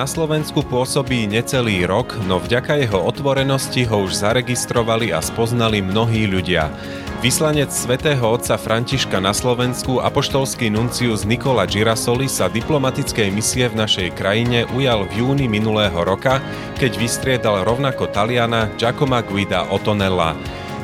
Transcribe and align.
Na 0.00 0.08
Slovensku 0.08 0.64
pôsobí 0.64 1.28
necelý 1.28 1.84
rok, 1.84 2.16
no 2.24 2.40
vďaka 2.40 2.80
jeho 2.80 3.04
otvorenosti 3.04 3.84
ho 3.84 4.08
už 4.08 4.24
zaregistrovali 4.24 5.12
a 5.12 5.20
spoznali 5.20 5.84
mnohí 5.84 6.24
ľudia. 6.24 6.72
Vyslanec 7.20 7.68
svätého 7.68 8.24
otca 8.24 8.56
Františka 8.56 9.20
na 9.20 9.36
Slovensku, 9.36 10.00
apoštolský 10.00 10.72
nuncius 10.72 11.28
Nikola 11.28 11.68
Girasoli 11.68 12.32
sa 12.32 12.48
diplomatickej 12.48 13.28
misie 13.28 13.68
v 13.68 13.76
našej 13.76 14.16
krajine 14.16 14.64
ujal 14.72 15.04
v 15.04 15.20
júni 15.20 15.52
minulého 15.52 16.00
roka, 16.00 16.40
keď 16.80 16.96
vystriedal 16.96 17.68
rovnako 17.68 18.08
Taliana 18.08 18.72
Giacomo 18.80 19.20
Guida 19.20 19.68
Otonella. 19.68 20.32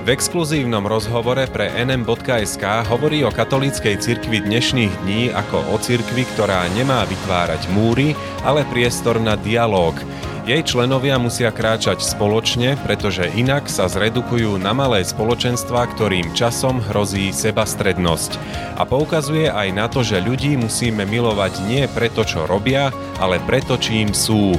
V 0.06 0.14
exkluzívnom 0.14 0.86
rozhovore 0.86 1.50
pre 1.50 1.66
nm.sk 1.82 2.62
hovorí 2.86 3.26
o 3.26 3.30
katolíckej 3.34 3.98
cirkvi 3.98 4.38
dnešných 4.38 5.02
dní 5.02 5.34
ako 5.34 5.74
o 5.74 5.82
cirkvi, 5.82 6.22
ktorá 6.30 6.62
nemá 6.78 7.02
vytvárať 7.10 7.66
múry, 7.74 8.14
ale 8.46 8.62
priestor 8.70 9.18
na 9.18 9.34
dialóg. 9.34 9.98
Jej 10.46 10.62
členovia 10.62 11.18
musia 11.18 11.50
kráčať 11.50 12.06
spoločne, 12.06 12.78
pretože 12.86 13.26
inak 13.34 13.66
sa 13.66 13.90
zredukujú 13.90 14.62
na 14.62 14.70
malé 14.70 15.02
spoločenstva, 15.02 15.90
ktorým 15.98 16.30
časom 16.38 16.78
hrozí 16.86 17.34
sebastrednosť. 17.34 18.38
A 18.78 18.86
poukazuje 18.86 19.50
aj 19.50 19.68
na 19.74 19.90
to, 19.90 20.06
že 20.06 20.22
ľudí 20.22 20.54
musíme 20.54 21.02
milovať 21.02 21.66
nie 21.66 21.82
preto, 21.90 22.22
čo 22.22 22.46
robia, 22.46 22.94
ale 23.18 23.42
preto, 23.42 23.74
čím 23.74 24.14
sú. 24.14 24.54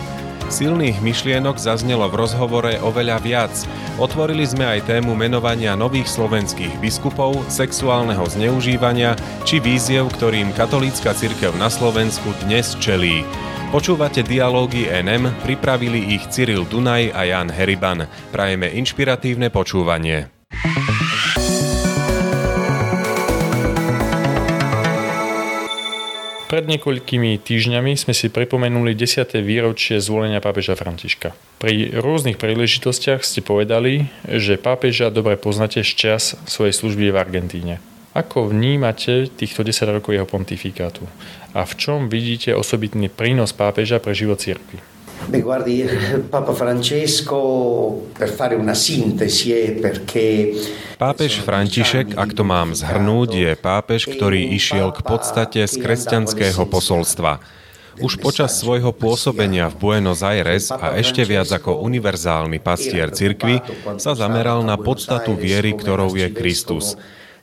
Silných 0.47 1.03
myšlienok 1.03 1.59
zaznelo 1.59 2.07
v 2.07 2.23
rozhovore 2.23 2.79
oveľa 2.79 3.19
viac. 3.19 3.51
Otvorili 3.99 4.47
sme 4.47 4.63
aj 4.63 4.87
tému 4.87 5.11
menovania 5.11 5.75
nových 5.75 6.07
slovenských 6.07 6.79
biskupov, 6.79 7.43
sexuálneho 7.51 8.23
zneužívania 8.23 9.19
či 9.43 9.59
víziev, 9.59 10.07
ktorým 10.15 10.55
katolícka 10.55 11.11
cirkev 11.11 11.51
na 11.59 11.67
Slovensku 11.67 12.31
dnes 12.47 12.79
čelí. 12.79 13.27
Počúvate 13.75 14.23
dialógy 14.23 14.87
NM, 14.87 15.43
pripravili 15.43 16.15
ich 16.15 16.23
Cyril 16.31 16.63
Dunaj 16.63 17.11
a 17.11 17.27
Jan 17.27 17.51
Heriban. 17.51 18.07
Prajeme 18.31 18.71
inšpiratívne 18.71 19.51
počúvanie. 19.51 20.31
Pred 26.47 26.63
niekoľkými 26.63 27.43
týždňami 27.43 27.99
sme 27.99 28.15
si 28.15 28.31
pripomenuli 28.31 28.95
10. 28.95 29.35
výročie 29.43 29.99
zvolenia 29.99 30.39
pápeža 30.39 30.79
Františka. 30.79 31.35
Pri 31.59 31.91
rôznych 31.91 32.39
príležitostiach 32.39 33.19
ste 33.19 33.43
povedali, 33.43 34.07
že 34.23 34.55
pápeža 34.55 35.11
dobre 35.11 35.35
poznáte 35.35 35.83
z 35.83 35.91
čas 35.91 36.39
svojej 36.47 36.71
služby 36.71 37.11
v 37.11 37.19
Argentíne. 37.19 37.83
Ako 38.15 38.47
vnímate 38.47 39.27
týchto 39.27 39.67
10 39.67 39.99
rokov 39.99 40.15
jeho 40.15 40.23
pontifikátu? 40.23 41.03
A 41.51 41.67
v 41.67 41.73
čom 41.75 42.07
vidíte 42.07 42.55
osobitný 42.55 43.11
prínos 43.11 43.51
pápeža 43.51 43.99
pre 43.99 44.15
život 44.15 44.39
cirkvi? 44.39 44.79
Beh, 45.25 45.41
guardi, 45.41 45.83
Papa 46.29 46.53
Francesco, 46.53 48.11
per 48.13 48.29
fare 48.29 48.55
una 48.55 48.73
sintesi, 48.73 49.51
è 49.51 49.71
perché 49.73 50.53
Pápež 50.97 51.45
František, 51.45 52.17
ak 52.17 52.33
to 52.33 52.41
mám 52.41 52.73
zhrnúť, 52.73 53.29
je 53.29 53.51
pápež, 53.53 54.09
ktorý 54.09 54.49
išiel 54.57 54.89
k 54.89 55.05
podstate 55.05 55.61
z 55.69 55.77
kresťanského 55.77 56.65
posolstva. 56.65 57.37
Už 58.01 58.17
počas 58.17 58.57
svojho 58.57 58.93
pôsobenia 58.93 59.69
v 59.73 59.77
Buenos 59.77 60.25
Aires 60.25 60.73
a 60.73 60.97
ešte 60.97 61.21
viac 61.21 61.49
ako 61.53 61.81
univerzálny 61.85 62.57
pastier 62.61 63.13
cirkvy 63.13 63.61
sa 64.01 64.17
zameral 64.17 64.65
na 64.65 64.73
podstatu 64.77 65.33
viery, 65.33 65.77
ktorou 65.77 66.13
je 66.13 66.29
Kristus. 66.33 66.97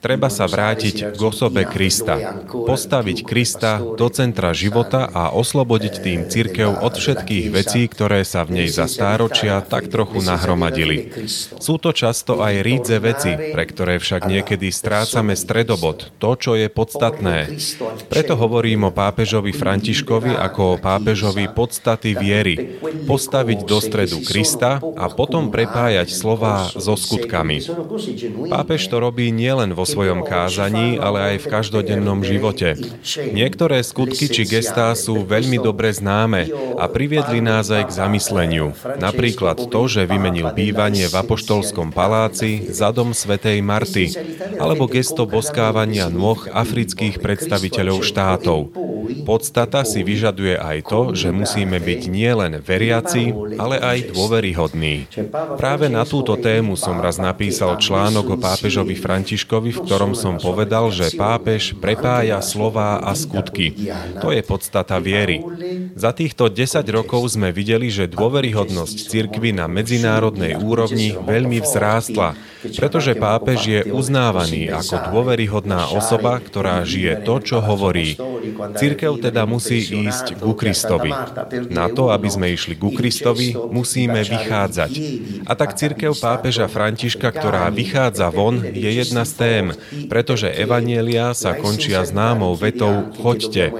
Treba 0.05 0.29
sa 0.29 0.45
vrátiť 0.45 1.17
k 1.17 1.19
osobe 1.25 1.65
Krista. 1.65 2.37
Postaviť 2.45 3.25
Krista 3.25 3.81
do 3.81 4.05
centra 4.13 4.53
života 4.53 5.09
a 5.09 5.33
oslobodiť 5.33 5.93
tým 5.97 6.29
cirkev 6.29 6.77
od 6.85 6.93
všetkých 6.93 7.49
vecí, 7.49 7.89
ktoré 7.89 8.21
sa 8.21 8.45
v 8.45 8.61
nej 8.61 8.69
za 8.69 8.85
stáročia 8.85 9.65
tak 9.65 9.89
trochu 9.89 10.21
nahromadili. 10.21 11.09
Sú 11.57 11.81
to 11.81 11.89
často 11.89 12.37
aj 12.37 12.61
rídze 12.61 13.01
veci, 13.01 13.33
pre 13.33 13.65
ktoré 13.65 13.97
však 13.97 14.29
niekedy 14.29 14.69
strácame 14.69 15.33
stredobod, 15.33 16.13
to, 16.21 16.37
čo 16.37 16.53
je 16.53 16.69
podstatné. 16.69 17.57
Preto 18.05 18.37
hovorím 18.37 18.85
o 18.85 18.93
pápežovi 18.93 19.57
Františkovi 19.57 20.37
ako 20.37 20.77
o 20.77 20.79
pápežovi 20.85 21.49
podstaty 21.49 22.13
viery. 22.13 22.77
Postaviť 23.09 23.65
do 23.65 23.81
stredu 23.81 24.21
Krista 24.21 24.77
a 24.85 25.09
potom 25.09 25.49
prepájať 25.49 26.13
slová 26.13 26.69
so 26.69 26.93
skutkami. 26.93 27.65
Pápež 28.53 28.85
to 28.85 29.01
robí 29.01 29.33
nielen 29.33 29.73
vo 29.73 29.94
svojom 29.95 30.27
kázaní, 30.27 30.99
ale 30.99 31.31
aj 31.31 31.47
v 31.47 31.49
každodennom 31.55 32.19
živote. 32.19 32.75
Niektoré 33.31 33.79
skutky 33.79 34.27
či 34.27 34.43
gestá 34.43 34.91
sú 34.91 35.23
veľmi 35.23 35.55
dobre 35.63 35.95
známe 35.95 36.51
a 36.75 36.91
priviedli 36.91 37.39
nás 37.39 37.71
aj 37.71 37.87
k 37.87 37.95
zamysleniu. 38.03 38.75
Napríklad 38.99 39.71
to, 39.71 39.81
že 39.87 40.03
vymenil 40.03 40.51
bývanie 40.51 41.07
v 41.07 41.15
Apoštolskom 41.15 41.95
paláci 41.95 42.67
za 42.67 42.91
dom 42.91 43.15
svätej 43.15 43.63
Marty, 43.63 44.11
alebo 44.59 44.91
gesto 44.91 45.23
boskávania 45.23 46.11
nôh 46.11 46.43
afrických 46.51 47.23
predstaviteľov 47.23 48.03
štátov. 48.03 48.59
Podstata 49.25 49.85
si 49.87 50.01
vyžaduje 50.01 50.57
aj 50.57 50.77
to, 50.87 51.01
že 51.17 51.29
musíme 51.33 51.77
byť 51.81 52.01
nielen 52.09 52.59
veriaci, 52.61 53.31
ale 53.57 53.81
aj 53.81 54.13
dôveryhodní. 54.13 55.07
Práve 55.57 55.87
na 55.87 56.03
túto 56.03 56.35
tému 56.39 56.75
som 56.79 56.97
raz 56.99 57.21
napísal 57.21 57.77
článok 57.77 58.35
o 58.35 58.37
pápežovi 58.37 58.97
Františkovi, 58.97 59.71
v 59.75 59.83
ktorom 59.83 60.13
som 60.17 60.37
povedal, 60.37 60.89
že 60.89 61.13
pápež 61.13 61.77
prepája 61.77 62.39
slová 62.39 63.01
a 63.03 63.11
skutky. 63.13 63.91
To 64.19 64.29
je 64.33 64.41
podstata 64.45 64.97
viery. 65.01 65.41
Za 65.95 66.11
týchto 66.11 66.51
10 66.51 66.85
rokov 66.91 67.35
sme 67.35 67.49
videli, 67.55 67.87
že 67.91 68.11
dôveryhodnosť 68.11 68.95
cirkvy 69.09 69.55
na 69.55 69.69
medzinárodnej 69.69 70.57
úrovni 70.59 71.15
veľmi 71.15 71.61
vzrástla, 71.61 72.54
pretože 72.73 73.13
pápež 73.13 73.59
je 73.65 73.79
uznávaný 73.91 74.73
ako 74.73 74.95
dôveryhodná 75.11 75.93
osoba, 75.93 76.41
ktorá 76.41 76.81
žije 76.81 77.21
to, 77.21 77.37
čo 77.43 77.57
hovorí. 77.61 78.17
Cirkev 78.79 79.21
teda 79.21 79.45
musí 79.45 79.83
ísť 79.83 80.41
ku 80.41 80.57
Kristovi. 80.57 81.11
Na 81.69 81.91
to, 81.91 82.09
aby 82.09 82.29
sme 82.31 82.49
išli 82.53 82.73
ku 82.79 82.89
Kristovi, 82.89 83.53
musíme 83.53 84.21
vychádzať. 84.25 84.91
A 85.45 85.53
tak 85.53 85.77
cirkev 85.77 86.17
pápeža 86.17 86.65
Františka, 86.71 87.29
ktorá 87.29 87.69
vychádza 87.69 88.31
von, 88.31 88.61
je 88.63 88.89
jedna 88.89 89.27
z 89.27 89.33
tém, 89.37 89.65
pretože 90.07 90.49
evanielia 90.49 91.35
sa 91.37 91.57
končia 91.57 92.01
známou 92.07 92.55
vetou 92.55 93.11
choďte. 93.19 93.73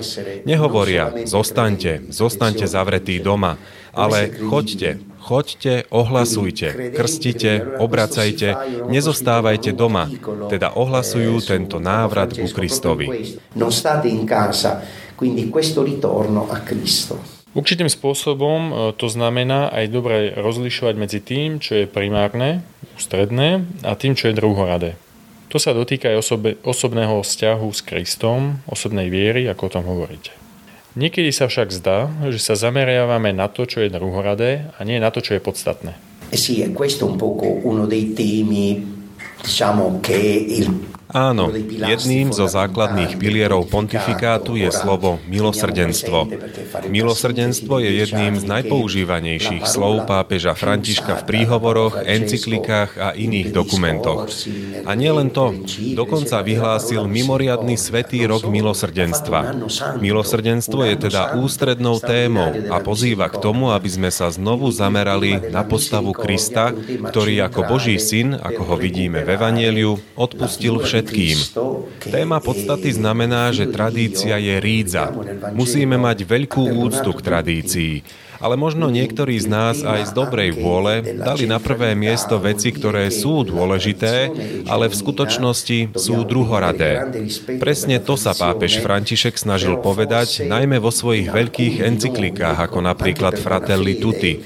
Nehovoria 0.44 1.26
zostaňte, 1.26 2.12
zostaňte 2.12 2.66
zavretí 2.68 3.18
doma, 3.24 3.58
ale 3.96 4.28
choďte, 4.36 5.00
choďte, 5.26 5.90
ohlasujte, 5.90 6.94
krstite, 6.94 7.82
obracajte, 7.82 8.54
nezostávajte 8.86 9.74
doma, 9.74 10.06
teda 10.54 10.78
ohlasujú 10.78 11.42
tento 11.42 11.82
návrat 11.82 12.38
ku 12.38 12.46
Kristovi. 12.46 13.10
Non 13.58 13.74
state 13.74 14.06
in 14.06 14.30
casa, 14.30 14.86
quindi 15.18 15.50
questo 15.50 15.82
ritorno 15.82 16.46
a 16.46 16.62
Cristo. 16.62 17.18
Určitým 17.56 17.88
spôsobom 17.88 18.60
e, 18.68 18.72
to 19.00 19.08
znamená 19.08 19.72
aj 19.72 19.86
dobre 19.88 20.36
rozlišovať 20.36 20.96
medzi 21.00 21.24
tým, 21.24 21.64
čo 21.64 21.80
je 21.80 21.86
primárne, 21.88 22.68
ústredné 23.00 23.64
a 23.88 23.96
tým, 23.96 24.12
čo 24.12 24.28
je 24.28 24.36
druhoradé. 24.36 25.00
To 25.56 25.58
sa 25.58 25.72
dotýka 25.72 26.12
aj 26.12 26.20
osobe, 26.20 26.60
osobného 26.68 27.24
vzťahu 27.24 27.68
s 27.72 27.80
Kristom, 27.80 28.60
osobnej 28.68 29.08
viery, 29.08 29.48
ako 29.48 29.72
o 29.72 29.74
tom 29.80 29.88
hovoríte. 29.88 30.45
Niekedy 30.96 31.28
sa 31.36 31.52
však 31.52 31.76
zdá, 31.76 32.08
že 32.32 32.40
sa 32.40 32.56
zameriavame 32.56 33.36
na 33.36 33.52
to, 33.52 33.68
čo 33.68 33.84
je 33.84 33.92
druhoradé 33.92 34.72
a 34.80 34.88
nie 34.88 34.96
na 34.96 35.12
to, 35.12 35.20
čo 35.20 35.36
je 35.36 35.44
podstatné. 35.44 35.92
Eh 36.32 36.40
sì, 36.40 36.64
è 36.64 36.72
questo 36.72 37.06
un 37.06 37.20
poco 37.20 37.46
uno 37.68 37.86
dei 37.86 38.16
temi 38.16 38.80
diciamo 39.44 40.00
che 40.02 40.16
il 40.16 40.72
Áno, 41.14 41.54
jedným 41.56 42.34
zo 42.34 42.50
základných 42.50 43.22
pilierov 43.22 43.70
pontifikátu 43.70 44.58
je 44.58 44.74
slovo 44.74 45.22
milosrdenstvo. 45.30 46.26
Milosrdenstvo 46.90 47.78
je 47.78 47.92
jedným 48.02 48.42
z 48.42 48.46
najpoužívanejších 48.50 49.70
slov 49.70 50.10
pápeža 50.10 50.58
Františka 50.58 51.22
v 51.22 51.24
príhovoroch, 51.30 52.02
encyklikách 52.02 52.98
a 52.98 53.08
iných 53.14 53.54
dokumentoch. 53.54 54.26
A 54.90 54.92
nielen 54.98 55.30
to, 55.30 55.54
dokonca 55.94 56.42
vyhlásil 56.42 57.06
mimoriadný 57.06 57.78
svetý 57.78 58.26
rok 58.26 58.50
milosrdenstva. 58.50 59.54
Milosrdenstvo 60.02 60.90
je 60.90 60.96
teda 61.06 61.38
ústrednou 61.38 62.02
témou 62.02 62.50
a 62.74 62.82
pozýva 62.82 63.30
k 63.30 63.38
tomu, 63.38 63.70
aby 63.70 63.90
sme 63.94 64.10
sa 64.10 64.34
znovu 64.34 64.74
zamerali 64.74 65.54
na 65.54 65.62
postavu 65.62 66.18
Krista, 66.18 66.74
ktorý 67.14 67.46
ako 67.46 67.62
Boží 67.70 68.02
syn, 68.02 68.34
ako 68.34 68.74
ho 68.74 68.76
vidíme 68.76 69.22
v 69.22 69.38
Evangeliu, 69.38 70.02
odpustil 70.18 70.82
všetko 70.82 71.04
všetkým. 71.06 71.38
Téma 72.10 72.42
podstaty 72.42 72.90
znamená, 72.90 73.54
že 73.54 73.70
tradícia 73.70 74.42
je 74.42 74.58
rídza. 74.58 75.14
Musíme 75.54 76.02
mať 76.02 76.26
veľkú 76.26 76.82
úctu 76.82 77.14
k 77.14 77.22
tradícii. 77.22 77.94
Ale 78.36 78.60
možno 78.60 78.92
niektorí 78.92 79.40
z 79.40 79.48
nás 79.48 79.80
aj 79.80 80.12
z 80.12 80.16
dobrej 80.18 80.60
vôle 80.60 81.16
dali 81.24 81.48
na 81.48 81.56
prvé 81.56 81.96
miesto 81.96 82.36
veci, 82.36 82.76
ktoré 82.76 83.08
sú 83.08 83.48
dôležité, 83.48 84.28
ale 84.68 84.92
v 84.92 85.00
skutočnosti 85.00 85.96
sú 85.96 86.28
druhoradé. 86.28 87.00
Presne 87.58 88.04
to 88.04 88.20
sa 88.20 88.36
pápež 88.36 88.84
František 88.84 89.40
snažil 89.40 89.80
povedať, 89.80 90.44
najmä 90.44 90.84
vo 90.84 90.92
svojich 90.92 91.32
veľkých 91.32 91.80
encyklikách, 91.80 92.60
ako 92.60 92.84
napríklad 92.84 93.40
Fratelli 93.40 94.04
Tutti, 94.04 94.44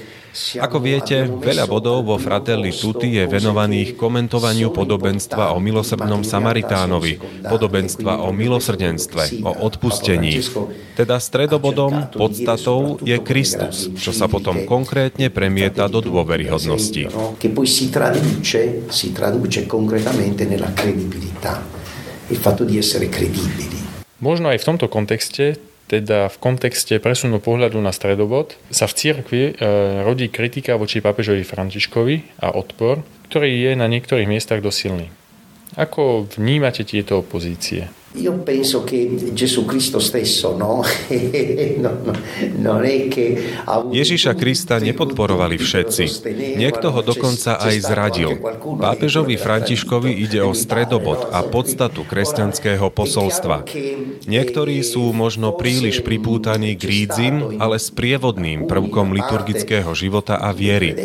ako 0.62 0.78
viete, 0.78 1.26
veľa 1.26 1.66
bodov 1.66 2.06
vo 2.06 2.14
Fratelli 2.14 2.70
Tutti 2.70 3.18
je 3.18 3.26
venovaných 3.26 3.98
komentovaniu 3.98 4.70
podobenstva 4.70 5.50
o 5.50 5.58
milosrdnom 5.58 6.22
Samaritánovi, 6.22 7.42
podobenstva 7.50 8.22
o 8.22 8.30
milosrdenstve, 8.30 9.42
o 9.42 9.66
odpustení. 9.66 10.38
Teda 10.94 11.18
stredobodom, 11.18 12.14
podstatou 12.14 13.02
je 13.02 13.18
Kristus, 13.18 13.90
čo 13.98 14.14
sa 14.14 14.30
potom 14.30 14.62
konkrétne 14.70 15.34
premieta 15.34 15.90
do 15.90 15.98
dôveryhodnosti. 15.98 17.10
Možno 24.20 24.46
aj 24.52 24.58
v 24.60 24.66
tomto 24.68 24.86
kontexte 24.86 25.69
teda 25.90 26.30
v 26.30 26.36
kontexte 26.38 27.02
presunu 27.02 27.42
pohľadu 27.42 27.82
na 27.82 27.90
stredobod, 27.90 28.54
sa 28.70 28.86
v 28.86 28.94
cirkvi 28.94 29.42
e, 29.50 29.52
rodí 30.06 30.30
kritika 30.30 30.78
voči 30.78 31.02
pápežovi 31.02 31.42
Františkovi 31.42 32.46
a 32.46 32.54
odpor, 32.54 33.02
ktorý 33.26 33.50
je 33.50 33.72
na 33.74 33.90
niektorých 33.90 34.30
miestach 34.30 34.62
dosilný. 34.62 35.10
Ako 35.74 36.30
vnímate 36.38 36.86
tieto 36.86 37.26
opozície? 37.26 37.90
Io 38.18 38.34
penso 38.42 38.82
che 38.82 39.30
Gesù 39.34 39.64
Cristo 39.64 40.00
stesso, 40.00 40.56
no? 40.56 40.82
no, 41.78 41.90
no 42.58 42.72
Ježiša 43.86 44.34
Krista 44.34 44.82
nepodporovali 44.82 45.54
všetci. 45.54 46.26
Niekto 46.58 46.90
ho 46.90 47.06
dokonca 47.06 47.62
aj 47.62 47.76
zradil. 47.78 48.34
Pápežovi 48.58 49.38
Františkovi 49.38 50.10
ide 50.26 50.42
o 50.42 50.50
stredobod 50.58 51.30
a 51.30 51.46
podstatu 51.46 52.02
kresťanského 52.02 52.90
posolstva. 52.90 53.70
Niektorí 54.26 54.82
sú 54.82 55.14
možno 55.14 55.54
príliš 55.54 56.02
pripútaní 56.02 56.74
k 56.74 56.82
rídzim, 56.90 57.62
ale 57.62 57.78
s 57.78 57.94
prievodným 57.94 58.66
prvkom 58.66 59.14
liturgického 59.14 59.94
života 59.94 60.34
a 60.34 60.50
viery. 60.50 60.98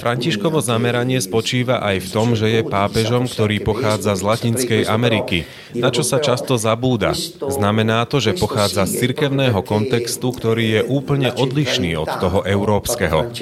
Františkovo 0.00 0.64
zameranie 0.64 1.20
spočíva 1.20 1.84
aj 1.84 2.00
v 2.00 2.08
tom, 2.08 2.32
že 2.32 2.48
je 2.48 2.62
pápežom, 2.64 3.28
ktorý 3.28 3.60
pochádza 3.60 4.16
z 4.16 4.22
Latinskej 4.24 4.82
Ameriky, 4.88 5.44
na 5.76 5.97
čo 5.98 6.06
sa 6.06 6.22
často 6.22 6.54
zabúda. 6.54 7.10
Znamená 7.42 8.06
to, 8.06 8.22
že 8.22 8.38
pochádza 8.38 8.86
z 8.86 9.02
cirkevného 9.02 9.58
kontextu, 9.66 10.30
ktorý 10.30 10.78
je 10.78 10.82
úplne 10.86 11.34
odlišný 11.34 11.98
od 11.98 12.06
toho 12.22 12.46
európskeho. 12.46 13.34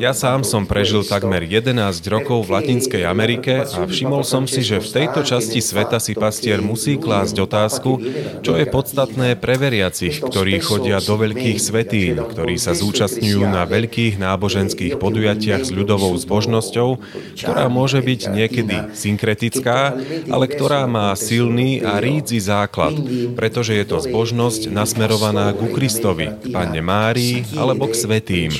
Ja 0.00 0.16
sám 0.16 0.40
som 0.40 0.64
prežil 0.64 1.04
takmer 1.04 1.44
11 1.44 1.76
rokov 2.08 2.48
v 2.48 2.56
Latinskej 2.56 3.04
Amerike 3.04 3.68
a 3.68 3.84
všimol 3.84 4.24
som 4.24 4.48
si, 4.48 4.64
že 4.64 4.80
v 4.80 4.88
tejto 4.88 5.20
časti 5.20 5.60
sveta 5.60 6.00
si 6.00 6.16
pastier 6.16 6.64
musí 6.64 6.96
klásť 6.96 7.44
otázku, 7.44 8.00
čo 8.40 8.56
je 8.56 8.64
podstatné 8.64 9.36
pre 9.36 9.60
veriacich, 9.60 10.24
ktorí 10.24 10.64
chodia 10.64 11.04
do 11.04 11.12
veľkých 11.20 11.60
svetín, 11.60 12.24
ktorí 12.24 12.56
sa 12.56 12.72
zúčastňujú 12.72 13.44
na 13.44 13.68
veľkých 13.68 14.16
náboženských 14.16 14.96
podujatiach 14.96 15.60
s 15.60 15.76
ľudovou 15.76 16.16
zbožnosťou, 16.16 16.88
ktorá 17.36 17.68
môže 17.68 18.00
byť 18.00 18.20
niekedy 18.32 18.96
synkretická, 18.96 19.92
ale 20.32 20.48
ktorá 20.48 20.88
má 20.88 21.12
silný 21.12 21.84
a 21.84 21.97
rídzi 21.98 22.38
základ, 22.40 22.94
pretože 23.34 23.74
je 23.74 23.84
to 23.84 23.98
zbožnosť 24.02 24.70
nasmerovaná 24.70 25.52
ku 25.54 25.70
Kristovi, 25.70 26.30
k 26.30 26.54
Panne 26.54 26.82
Márii 26.82 27.44
alebo 27.54 27.90
k 27.90 27.94
svetým. 27.94 28.50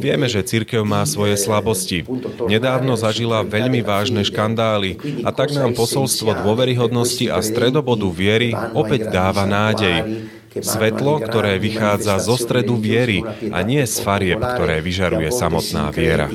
Vieme, 0.00 0.26
že 0.26 0.44
cirkev 0.44 0.82
má 0.82 1.04
svoje 1.04 1.38
slabosti. 1.38 2.04
Nedávno 2.48 2.98
zažila 2.98 3.44
veľmi 3.44 3.84
vážne 3.84 4.24
škandály 4.24 5.22
a 5.22 5.30
tak 5.30 5.54
nám 5.54 5.76
posolstvo 5.76 6.44
dôveryhodnosti 6.44 7.28
a 7.28 7.38
stredobodu 7.44 8.08
viery 8.08 8.56
opäť 8.72 9.12
dáva 9.12 9.44
nádej. 9.44 10.28
Svetlo, 10.52 11.16
ktoré 11.24 11.56
vychádza 11.56 12.20
zo 12.20 12.36
stredu 12.36 12.76
viery 12.76 13.24
a 13.24 13.64
nie 13.64 13.80
z 13.88 14.04
farieb, 14.04 14.36
ktoré 14.36 14.84
vyžaruje 14.84 15.32
samotná 15.32 15.88
viera. 15.88 16.28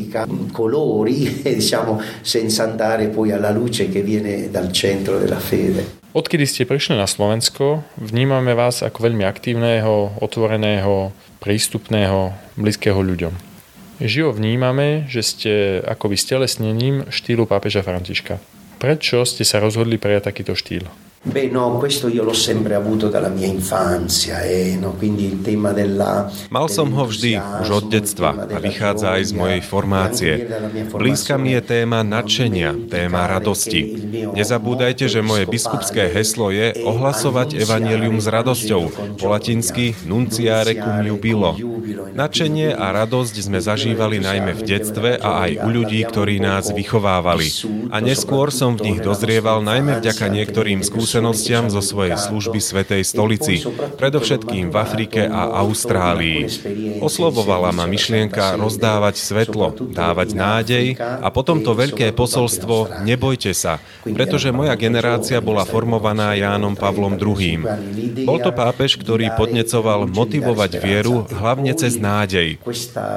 Odkedy 6.18 6.50
ste 6.50 6.66
prišli 6.66 6.98
na 6.98 7.06
Slovensko, 7.06 7.86
vnímame 7.94 8.58
vás 8.58 8.82
ako 8.82 9.06
veľmi 9.06 9.22
aktívneho, 9.22 10.18
otvoreného, 10.18 11.14
prístupného, 11.38 12.34
blízkeho 12.58 12.98
ľuďom. 12.98 13.38
Živo 14.02 14.34
vnímame, 14.34 15.06
že 15.06 15.22
ste 15.22 15.54
akoby 15.86 16.18
stelesnením 16.18 17.06
štýlu 17.14 17.46
pápeža 17.46 17.86
Františka. 17.86 18.42
Prečo 18.82 19.30
ste 19.30 19.46
sa 19.46 19.62
rozhodli 19.62 20.02
prijať 20.02 20.34
takýto 20.34 20.58
štýl? 20.58 20.90
Beh 21.24 21.50
no, 21.50 21.78
questo 21.78 22.08
io 22.08 22.24
l'ho 22.24 22.34
sempre 22.34 22.76
avuto 22.76 23.10
dalla 23.10 23.28
mia 23.28 23.48
infanzia, 23.48 24.44
eh, 24.44 24.78
no? 24.80 24.94
quindi 24.94 25.26
il 25.26 25.42
tema 25.42 25.74
della... 25.74 26.30
Mal 26.54 26.70
som 26.70 26.94
ho 26.94 27.04
vždy, 27.04 27.36
už 27.66 27.70
od 27.74 27.86
detstva 27.90 28.38
a 28.38 28.58
vychádza 28.62 29.18
aj 29.18 29.24
z 29.26 29.32
mojej 29.34 29.62
formácie. 29.66 30.34
Blízka 30.94 31.42
mi 31.42 31.58
je 31.58 31.62
téma 31.66 32.06
nadšenia, 32.06 32.88
téma 32.88 33.26
radosti. 33.28 33.98
Nezabúdajte, 34.38 35.10
že 35.10 35.26
moje 35.26 35.50
biskupské 35.50 36.06
heslo 36.14 36.54
je 36.54 36.86
ohlasovať 36.86 37.60
evanelium 37.60 38.22
s 38.22 38.30
radosťou, 38.30 38.82
po 39.18 39.26
latinsky 39.28 39.98
nunciare 40.06 40.78
cum 40.78 41.02
jubilo. 41.02 41.58
Nadšenie 42.14 42.78
a 42.78 42.94
radosť 42.94 43.36
sme 43.42 43.60
zažívali 43.60 44.22
najmä 44.22 44.54
v 44.54 44.62
detstve 44.64 45.10
a 45.20 45.50
aj 45.50 45.66
u 45.66 45.70
ľudí, 45.76 46.02
ktorí 46.08 46.40
nás 46.40 46.72
vychovávali. 46.72 47.52
A 47.92 48.00
neskôr 48.00 48.54
som 48.54 48.80
v 48.80 48.94
nich 48.94 49.00
dozrieval 49.04 49.60
najmä 49.66 50.00
vďaka 50.00 50.32
niektorým 50.32 50.86
skúsenostiam 50.86 51.07
skúsenostiam 51.08 51.72
zo 51.72 51.80
svojej 51.80 52.20
služby 52.20 52.60
Svetej 52.60 53.08
stolici, 53.08 53.64
predovšetkým 53.96 54.68
v 54.68 54.76
Afrike 54.76 55.24
a 55.24 55.64
Austrálii. 55.64 56.44
Oslovovala 57.00 57.72
ma 57.72 57.88
myšlienka 57.88 58.60
rozdávať 58.60 59.16
svetlo, 59.16 59.72
dávať 59.96 60.36
nádej 60.36 61.00
a 61.00 61.32
potom 61.32 61.64
to 61.64 61.72
veľké 61.80 62.12
posolstvo 62.12 63.08
nebojte 63.08 63.56
sa, 63.56 63.80
pretože 64.04 64.52
moja 64.52 64.76
generácia 64.76 65.40
bola 65.40 65.64
formovaná 65.64 66.36
Jánom 66.36 66.76
Pavlom 66.76 67.16
II. 67.16 67.64
Bol 68.28 68.44
to 68.44 68.52
pápež, 68.52 69.00
ktorý 69.00 69.32
podnecoval 69.40 70.12
motivovať 70.12 70.72
vieru 70.84 71.24
hlavne 71.32 71.72
cez 71.72 71.96
nádej. 71.96 72.60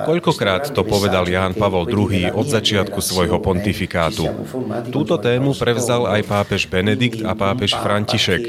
Koľkokrát 0.06 0.70
to 0.70 0.86
povedal 0.86 1.26
Ján 1.26 1.58
Pavol 1.58 1.90
II 1.90 2.38
od 2.38 2.46
začiatku 2.46 3.02
svojho 3.02 3.42
pontifikátu. 3.42 4.30
Túto 4.94 5.18
tému 5.18 5.58
prevzal 5.58 6.06
aj 6.06 6.22
pápež 6.30 6.70
Benedikt 6.70 7.26
a 7.26 7.34
pápež 7.34 7.79
František. 7.80 8.42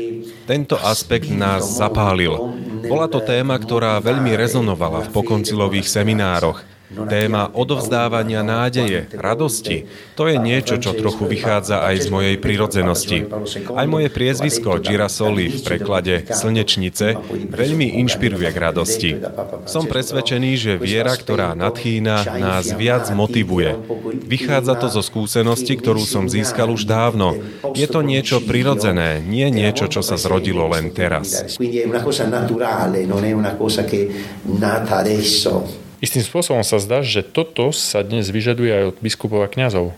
Tento 0.46 0.76
aspekt 0.80 1.32
nás 1.32 1.64
zapálil. 1.64 2.34
Bola 2.88 3.08
to 3.08 3.24
téma, 3.24 3.56
ktorá 3.56 4.04
veľmi 4.04 4.36
rezonovala 4.36 5.08
v 5.08 5.14
pokoncilových 5.16 5.88
seminároch. 5.88 6.71
Téma 6.92 7.48
odovzdávania 7.56 8.44
nádeje, 8.44 9.08
radosti, 9.16 9.88
to 10.20 10.28
je 10.28 10.36
niečo, 10.36 10.76
čo 10.76 10.92
trochu 10.92 11.24
vychádza 11.24 11.88
aj 11.88 11.96
z 12.04 12.08
mojej 12.12 12.36
prirodzenosti. 12.36 13.32
Aj 13.72 13.88
moje 13.88 14.12
priezvisko 14.12 14.84
Girasoli 14.84 15.48
v 15.48 15.60
preklade 15.64 16.28
Slnečnice 16.28 17.16
veľmi 17.48 17.96
inšpiruje 18.04 18.50
k 18.52 18.58
radosti. 18.60 19.12
Som 19.72 19.88
presvedčený, 19.88 20.52
že 20.60 20.74
viera, 20.76 21.16
ktorá 21.16 21.56
nadchýna, 21.56 22.28
nás 22.38 22.76
viac 22.76 23.08
motivuje. 23.16 23.80
Vychádza 24.28 24.76
to 24.76 24.88
zo 24.92 25.00
skúsenosti, 25.00 25.80
ktorú 25.80 26.04
som 26.04 26.28
získal 26.28 26.76
už 26.76 26.84
dávno. 26.84 27.40
Je 27.72 27.88
to 27.88 28.04
niečo 28.04 28.44
prirodzené, 28.44 29.24
nie 29.24 29.48
niečo, 29.48 29.88
čo 29.88 30.04
sa 30.04 30.20
zrodilo 30.20 30.68
len 30.68 30.92
teraz. 30.92 31.56
Quindi 31.56 31.80
è 31.80 31.88
una 31.88 32.04
cosa 32.04 32.28
naturale, 32.28 33.08
non 33.08 33.24
è 33.24 33.32
una 33.32 33.56
cosa 33.56 33.88
che 33.88 34.12
nata 34.44 35.00
adesso. 35.00 35.90
Istým 36.02 36.26
spôsobom 36.26 36.66
sa 36.66 36.82
zdá, 36.82 37.06
že 37.06 37.22
toto 37.22 37.70
sa 37.70 38.02
dnes 38.02 38.26
vyžaduje 38.34 38.74
aj 38.74 38.84
od 38.90 38.96
biskupov 39.06 39.46
a 39.46 39.48
kňazov. 39.48 39.94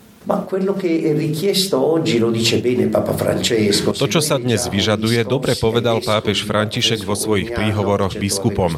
To, 3.92 4.08
čo 4.08 4.22
sa 4.24 4.40
dnes 4.40 4.72
vyžaduje, 4.72 5.20
dobre 5.28 5.52
povedal 5.60 6.00
pápež 6.00 6.48
František 6.48 7.04
vo 7.04 7.12
svojich 7.12 7.52
príhovoroch 7.52 8.16
biskupom. 8.16 8.72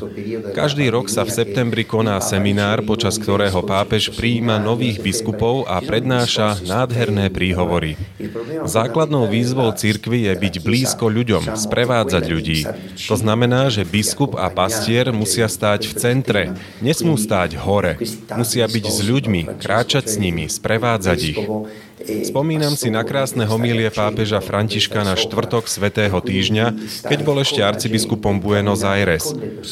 Každý 0.57 0.89
rok 0.89 1.05
sa 1.05 1.21
v 1.21 1.37
septembri 1.37 1.85
koná 1.85 2.17
seminár, 2.17 2.81
počas 2.81 3.21
ktorého 3.21 3.61
pápež 3.61 4.09
prijíma 4.17 4.57
nových 4.57 4.97
biskupov 5.05 5.69
a 5.69 5.77
prednáša 5.85 6.65
nádherné 6.65 7.29
príhovory. 7.29 7.93
Základnou 8.65 9.29
výzvou 9.29 9.69
cirkvy 9.69 10.25
je 10.25 10.33
byť 10.33 10.55
blízko 10.65 11.05
ľuďom, 11.13 11.53
sprevádzať 11.53 12.23
ľudí. 12.25 12.65
To 13.05 13.13
znamená, 13.13 13.69
že 13.69 13.85
biskup 13.85 14.33
a 14.33 14.49
pastier 14.49 15.13
musia 15.13 15.45
stáť 15.45 15.85
v 15.85 15.93
centre, 15.93 16.43
nesmú 16.81 17.13
stáť 17.21 17.53
hore. 17.61 18.01
Musia 18.33 18.65
byť 18.65 18.85
s 18.89 18.99
ľuďmi, 19.05 19.61
kráčať 19.61 20.09
s 20.09 20.17
nimi, 20.17 20.49
sprevádzať 20.49 21.19
ich. 21.21 21.34
Spomínam 22.05 22.75
si 22.75 22.91
na 22.91 23.01
krásne 23.07 23.47
homílie 23.47 23.87
pápeža 23.87 24.43
Františka 24.43 25.07
na 25.07 25.15
štvrtok 25.15 25.65
svätého 25.71 26.19
týždňa, 26.19 26.75
keď 27.07 27.19
bol 27.23 27.39
ešte 27.39 27.63
arcibiskupom 27.63 28.43
Buenos 28.43 28.83
Aires. 28.83 29.31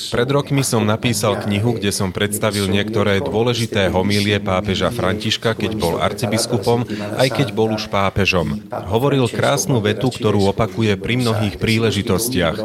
Pred 0.09 0.29
rokmi 0.31 0.63
som 0.63 0.87
napísal 0.87 1.43
knihu, 1.43 1.75
kde 1.75 1.91
som 1.91 2.15
predstavil 2.15 2.71
niektoré 2.71 3.19
dôležité 3.19 3.91
homílie 3.91 4.39
pápeža 4.39 4.89
Františka, 4.89 5.53
keď 5.53 5.75
bol 5.75 5.99
arcibiskupom, 5.99 6.87
aj 7.19 7.27
keď 7.31 7.47
bol 7.51 7.75
už 7.75 7.91
pápežom. 7.91 8.63
Hovoril 8.71 9.27
krásnu 9.27 9.83
vetu, 9.83 10.07
ktorú 10.07 10.47
opakuje 10.49 10.95
pri 10.95 11.19
mnohých 11.19 11.59
príležitostiach 11.59 12.57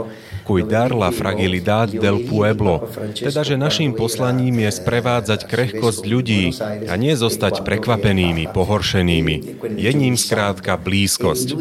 cuidar 0.48 0.96
la 0.96 1.12
fragilidad 1.12 1.92
del 1.92 2.24
pueblo, 2.24 2.88
teda 3.12 3.44
že 3.44 3.60
naším 3.60 3.92
poslaním 3.92 4.64
je 4.64 4.70
sprevádzať 4.80 5.44
krehkosť 5.44 6.02
ľudí 6.08 6.56
a 6.88 6.96
nie 6.96 7.12
zostať 7.12 7.68
prekvapenými, 7.68 8.48
pohoršenými. 8.56 9.34
Je 9.76 9.90
ním 9.92 10.16
skrátka 10.16 10.80
blízkosť. 10.80 11.52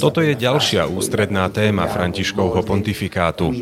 Toto 0.00 0.24
je 0.24 0.32
ďalšia 0.32 0.88
ústredná 0.88 1.52
téma 1.52 1.84
Františkovho 1.92 2.64
pontifikátu. 2.64 3.52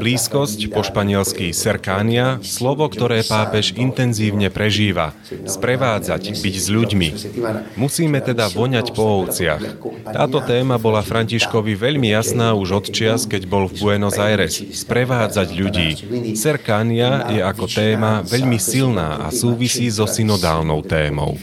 Blízkosť, 0.00 0.72
po 0.72 0.80
španielsky 0.80 1.52
cercania, 1.52 2.40
slovo, 2.40 2.88
ktoré 2.88 3.20
pápež 3.28 3.76
intenzívne 3.76 4.48
prežíva. 4.48 5.12
Sprevádzať, 5.44 6.40
byť 6.40 6.54
s 6.56 6.68
ľuďmi. 6.72 7.08
Musíme 7.76 8.24
teda 8.24 8.48
voňať 8.48 8.96
po 8.96 9.20
ovciach. 9.20 9.84
Táto 10.16 10.40
téma 10.40 10.80
bola 10.80 11.04
Františkovi 11.04 11.76
veľmi 11.76 12.08
jasná 12.08 12.56
už 12.56 12.80
od 12.80 12.86
čias, 12.88 13.28
keď 13.28 13.42
bol 13.44 13.68
v 13.68 13.76
Buenos 13.82 14.13
Buenos 14.14 14.30
Aires, 14.30 14.54
sprevádzať 14.62 15.48
ľudí. 15.50 15.88
Cerkania 16.38 17.34
je 17.34 17.42
ako 17.42 17.66
téma 17.66 18.22
veľmi 18.22 18.62
silná 18.62 19.26
a 19.26 19.34
súvisí 19.34 19.90
so 19.90 20.06
synodálnou 20.06 20.86
témou. 20.86 21.34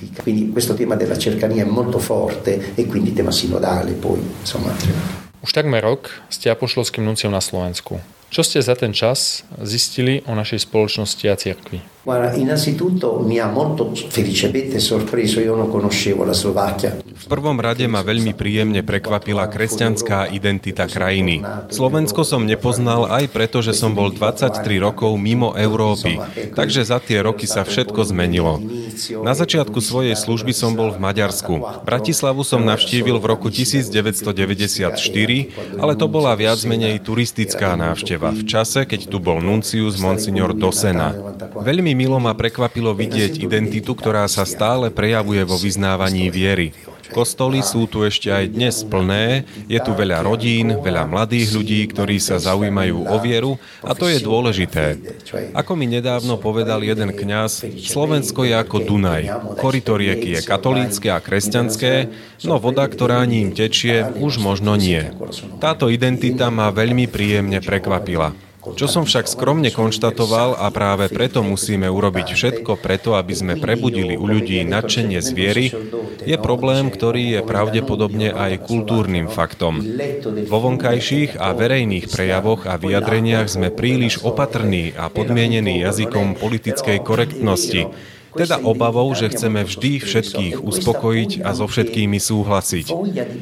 Už 5.41 5.51
takmer 5.51 5.81
rok 5.83 6.01
ste 6.31 6.47
apoštolským 6.47 7.03
nunciom 7.03 7.33
na 7.35 7.43
Slovensku. 7.43 7.99
Čo 8.31 8.47
ste 8.47 8.63
za 8.63 8.79
ten 8.79 8.95
čas 8.95 9.43
zistili 9.59 10.23
o 10.23 10.31
našej 10.31 10.63
spoločnosti 10.63 11.25
a 11.27 11.35
cirkvi? 11.35 11.83
Guarda, 12.01 12.33
innanzitutto 12.33 13.21
mi 13.21 13.37
ha 13.37 13.45
molto 13.45 13.93
felicemente 13.93 14.79
sorpreso, 14.79 15.37
io 15.37 15.53
non 15.53 15.69
conoscevo 15.69 16.25
la 16.25 16.33
Slovacchia. 16.33 16.97
V 16.97 17.29
prvom 17.29 17.61
rade 17.61 17.85
ma 17.85 18.01
veľmi 18.01 18.33
príjemne 18.33 18.81
prekvapila 18.81 19.45
kresťanská 19.45 20.33
identita 20.33 20.89
krajiny. 20.89 21.45
Slovensko 21.69 22.25
som 22.25 22.47
nepoznal 22.47 23.05
aj 23.05 23.29
preto, 23.29 23.61
že 23.61 23.77
som 23.77 23.93
bol 23.93 24.09
23 24.09 24.65
rokov 24.81 25.13
mimo 25.21 25.53
Európy, 25.53 26.17
takže 26.57 26.87
za 26.87 26.97
tie 26.97 27.21
roky 27.21 27.45
sa 27.45 27.61
všetko 27.61 28.01
zmenilo. 28.09 28.57
Na 29.21 29.37
začiatku 29.37 29.77
svojej 29.77 30.17
služby 30.17 30.57
som 30.57 30.73
bol 30.73 30.89
v 30.89 30.97
Maďarsku. 31.03 31.85
Bratislavu 31.85 32.41
som 32.41 32.65
navštívil 32.65 33.21
v 33.21 33.25
roku 33.29 33.53
1994, 33.53 34.97
ale 35.77 35.93
to 35.93 36.05
bola 36.09 36.33
viac 36.33 36.57
menej 36.65 36.97
turistická 37.05 37.77
návšteva 37.77 38.20
v 38.29 38.45
čase, 38.45 38.85
keď 38.85 39.09
tu 39.09 39.17
bol 39.17 39.41
nuncius 39.41 39.97
Monsignor 39.97 40.53
Dosena. 40.53 41.17
Veľmi 41.57 41.97
milo 41.97 42.21
ma 42.21 42.37
prekvapilo 42.37 42.93
vidieť 42.93 43.41
identitu, 43.41 43.97
ktorá 43.97 44.29
sa 44.29 44.45
stále 44.45 44.93
prejavuje 44.93 45.41
vo 45.41 45.57
vyznávaní 45.57 46.29
viery. 46.29 46.69
Kostoly 47.11 47.59
sú 47.61 47.85
tu 47.91 48.07
ešte 48.07 48.31
aj 48.31 48.55
dnes 48.55 48.75
plné, 48.87 49.43
je 49.67 49.79
tu 49.83 49.91
veľa 49.91 50.23
rodín, 50.23 50.79
veľa 50.79 51.07
mladých 51.07 51.51
ľudí, 51.51 51.79
ktorí 51.91 52.17
sa 52.23 52.39
zaujímajú 52.39 53.07
o 53.07 53.17
vieru 53.19 53.59
a 53.83 53.91
to 53.91 54.07
je 54.07 54.23
dôležité. 54.23 54.95
Ako 55.51 55.75
mi 55.75 55.85
nedávno 55.91 56.39
povedal 56.39 56.81
jeden 56.83 57.11
kňaz, 57.11 57.67
Slovensko 57.83 58.47
je 58.47 58.55
ako 58.55 58.87
Dunaj. 58.87 59.55
Korito 59.59 59.99
rieky 59.99 60.39
je 60.39 60.41
katolícke 60.41 61.11
a 61.11 61.19
kresťanské, 61.19 62.07
no 62.47 62.57
voda, 62.57 62.87
ktorá 62.87 63.23
ním 63.27 63.51
tečie, 63.51 64.07
už 64.19 64.39
možno 64.39 64.79
nie. 64.79 65.03
Táto 65.59 65.91
identita 65.91 66.47
ma 66.47 66.71
veľmi 66.71 67.05
príjemne 67.11 67.59
prekvapila. 67.59 68.50
Čo 68.61 68.85
som 68.85 69.03
však 69.09 69.25
skromne 69.25 69.73
konštatoval 69.73 70.53
a 70.53 70.69
práve 70.69 71.09
preto 71.09 71.41
musíme 71.41 71.89
urobiť 71.89 72.27
všetko 72.29 72.77
preto, 72.77 73.17
aby 73.17 73.33
sme 73.33 73.53
prebudili 73.57 74.13
u 74.13 74.29
ľudí 74.29 74.61
nadšenie 74.61 75.17
z 75.17 75.29
viery, 75.33 75.65
je 76.21 76.37
problém, 76.37 76.93
ktorý 76.93 77.37
je 77.37 77.41
pravdepodobne 77.41 78.29
aj 78.29 78.61
kultúrnym 78.69 79.25
faktom. 79.33 79.81
Vo 80.45 80.57
vonkajších 80.61 81.41
a 81.41 81.57
verejných 81.57 82.05
prejavoch 82.05 82.69
a 82.69 82.77
vyjadreniach 82.77 83.49
sme 83.49 83.73
príliš 83.73 84.21
opatrní 84.21 84.93
a 84.93 85.09
podmienení 85.09 85.81
jazykom 85.81 86.37
politickej 86.37 87.01
korektnosti, 87.01 87.89
teda 88.31 88.63
obavou, 88.63 89.11
že 89.11 89.29
chceme 89.31 89.63
vždy 89.67 89.99
všetkých 89.99 90.55
uspokojiť 90.63 91.31
a 91.43 91.51
so 91.51 91.67
všetkými 91.67 92.17
súhlasiť. 92.17 92.87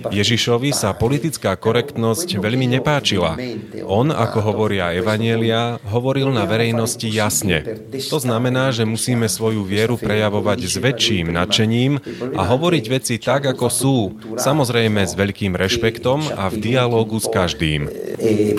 Ježišovi 0.09 0.69
sa 0.73 0.97
politická 0.97 1.55
korektnosť 1.55 2.41
veľmi 2.41 2.65
nepáčila. 2.79 3.37
On, 3.85 4.09
ako 4.09 4.39
hovoria 4.41 4.93
Evanielia, 4.93 5.77
hovoril 5.89 6.33
na 6.33 6.45
verejnosti 6.49 7.05
jasne. 7.05 7.63
To 8.09 8.17
znamená, 8.17 8.73
že 8.73 8.85
musíme 8.85 9.29
svoju 9.29 9.61
vieru 9.65 9.97
prejavovať 9.97 10.59
s 10.65 10.75
väčším 10.81 11.33
nadšením 11.33 12.01
a 12.35 12.41
hovoriť 12.45 12.85
veci 12.89 13.15
tak, 13.21 13.45
ako 13.49 13.67
sú, 13.69 13.97
samozrejme 14.37 15.05
s 15.05 15.13
veľkým 15.13 15.53
rešpektom 15.53 16.33
a 16.37 16.49
v 16.49 16.55
dialógu 16.57 17.21
s 17.21 17.27
každým. 17.29 17.89
E 18.19 18.55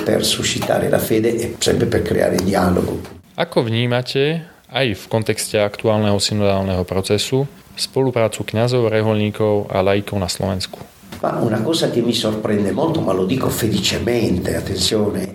ako 3.40 3.58
vnímate 3.64 4.44
aj 4.70 4.86
v 4.94 5.04
kontexte 5.10 5.58
aktuálneho 5.58 6.16
synodálneho 6.22 6.86
procesu 6.86 7.50
spoluprácu 7.74 8.44
kňazov, 8.44 8.92
reholníkov 8.92 9.70
a 9.72 9.80
laikov 9.80 10.16
na 10.20 10.28
Slovensku. 10.28 10.78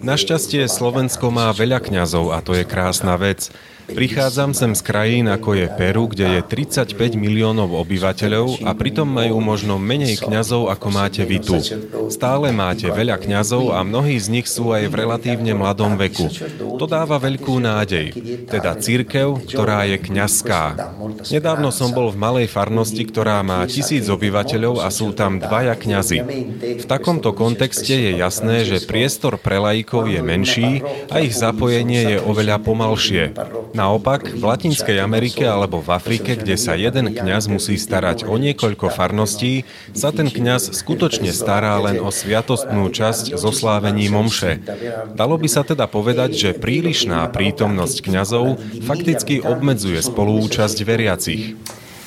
Našťastie 0.02 0.64
Slovensko 0.66 1.30
má 1.30 1.54
veľa 1.54 1.78
kňazov 1.78 2.34
a 2.34 2.42
to 2.42 2.58
je 2.58 2.66
krásna 2.66 3.14
vec. 3.22 3.54
Prichádzam 3.86 4.58
sem 4.58 4.74
z 4.74 4.82
krajín 4.82 5.30
ako 5.30 5.54
je 5.54 5.68
Peru, 5.70 6.10
kde 6.10 6.40
je 6.40 6.42
35 6.42 7.14
miliónov 7.14 7.70
obyvateľov 7.86 8.66
a 8.66 8.74
pritom 8.74 9.06
majú 9.06 9.38
možno 9.38 9.78
menej 9.78 10.18
kňazov 10.18 10.74
ako 10.74 10.88
máte 10.90 11.22
vy 11.22 11.38
tu. 11.38 11.62
Stále 12.10 12.50
máte 12.50 12.90
veľa 12.90 13.22
kňazov 13.22 13.78
a 13.78 13.86
mnohí 13.86 14.18
z 14.18 14.28
nich 14.34 14.48
sú 14.50 14.74
aj 14.74 14.90
v 14.90 15.06
relatívne 15.06 15.54
mladom 15.54 16.02
veku. 16.02 16.26
To 16.82 16.86
dáva 16.90 17.22
veľkú 17.22 17.62
nádej, 17.62 18.10
teda 18.50 18.74
církev, 18.82 19.46
ktorá 19.46 19.86
je 19.86 20.02
kňazská. 20.02 20.64
Nedávno 21.30 21.70
som 21.70 21.94
bol 21.94 22.10
v 22.10 22.18
malej 22.18 22.48
farnosti, 22.50 23.06
ktorá 23.06 23.46
má 23.46 23.62
tisíc 23.70 24.10
obyvateľov 24.10 24.82
a 24.82 24.90
sú 24.90 25.14
tam 25.14 25.38
dvaja 25.38 25.78
kňazi. 25.78 26.20
V 26.82 26.86
takomto 26.90 27.38
kontexte 27.38 27.94
je 27.94 28.18
jasné, 28.18 28.66
že 28.66 28.82
priestor 28.82 29.38
pre 29.38 29.62
laikov 29.62 30.10
je 30.10 30.22
menší 30.26 30.82
a 31.14 31.22
ich 31.22 31.38
zapojenie 31.38 32.16
je 32.16 32.18
oveľa 32.18 32.58
pomalšie. 32.66 33.24
Naopak, 33.76 34.32
v 34.32 34.40
Latinskej 34.40 35.04
Amerike 35.04 35.44
alebo 35.44 35.84
v 35.84 35.92
Afrike, 35.92 36.40
kde 36.40 36.56
sa 36.56 36.80
jeden 36.80 37.12
kňaz 37.12 37.52
musí 37.52 37.76
starať 37.76 38.24
o 38.24 38.40
niekoľko 38.40 38.88
farností, 38.88 39.68
sa 39.92 40.16
ten 40.16 40.32
kňaz 40.32 40.72
skutočne 40.72 41.36
stará 41.36 41.76
len 41.84 42.00
o 42.00 42.08
sviatostnú 42.08 42.88
časť 42.88 43.36
zoslávení 43.36 44.08
momše. 44.08 44.64
Dalo 45.12 45.36
by 45.36 45.48
sa 45.52 45.68
teda 45.68 45.92
povedať, 45.92 46.40
že 46.40 46.50
prílišná 46.56 47.28
prítomnosť 47.36 48.00
kňazov 48.00 48.64
fakticky 48.88 49.44
obmedzuje 49.44 50.00
spolúčasť 50.00 50.78
veriacich. 50.88 51.60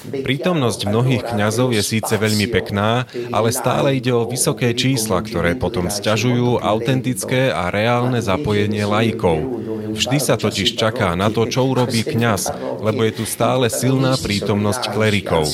Prítomnosť 0.07 0.87
mnohých 0.87 1.27
kňazov 1.27 1.75
je 1.75 1.83
síce 1.83 2.15
veľmi 2.15 2.47
pekná, 2.47 3.11
ale 3.35 3.51
stále 3.51 3.99
ide 3.99 4.15
o 4.15 4.29
vysoké 4.29 4.71
čísla, 4.71 5.19
ktoré 5.27 5.59
potom 5.59 5.91
sťažujú 5.91 6.63
autentické 6.63 7.51
a 7.51 7.75
reálne 7.75 8.23
zapojenie 8.23 8.87
laikov. 8.87 9.59
Vždy 9.89 10.19
sa 10.21 10.39
totiž 10.39 10.77
čaká 10.79 11.17
na 11.19 11.33
to, 11.33 11.49
čo 11.49 11.65
urobí 11.67 12.05
kňaz, 12.05 12.55
lebo 12.79 13.03
je 13.03 13.13
tu 13.19 13.25
stále 13.25 13.67
silná 13.73 14.15
prítomnosť 14.15 14.93
klerikov. 14.93 15.49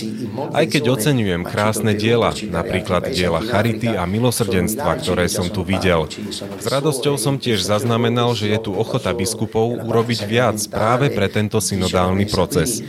Aj 0.50 0.66
keď 0.66 1.00
oceňujem 1.00 1.46
krásne 1.46 1.94
diela, 1.94 2.34
napríklad 2.34 3.08
diela 3.14 3.40
Charity 3.40 3.94
a 3.94 4.04
milosrdenstva, 4.04 5.00
ktoré 5.00 5.30
som 5.30 5.48
tu 5.48 5.62
videl. 5.62 6.10
S 6.60 6.66
radosťou 6.66 7.14
som 7.16 7.38
tiež 7.38 7.62
zaznamenal, 7.62 8.34
že 8.34 8.50
je 8.52 8.58
tu 8.58 8.70
ochota 8.74 9.14
biskupov 9.14 9.80
urobiť 9.86 10.20
viac 10.26 10.58
práve 10.68 11.08
pre 11.14 11.30
tento 11.30 11.62
synodálny 11.62 12.26
proces. 12.28 12.82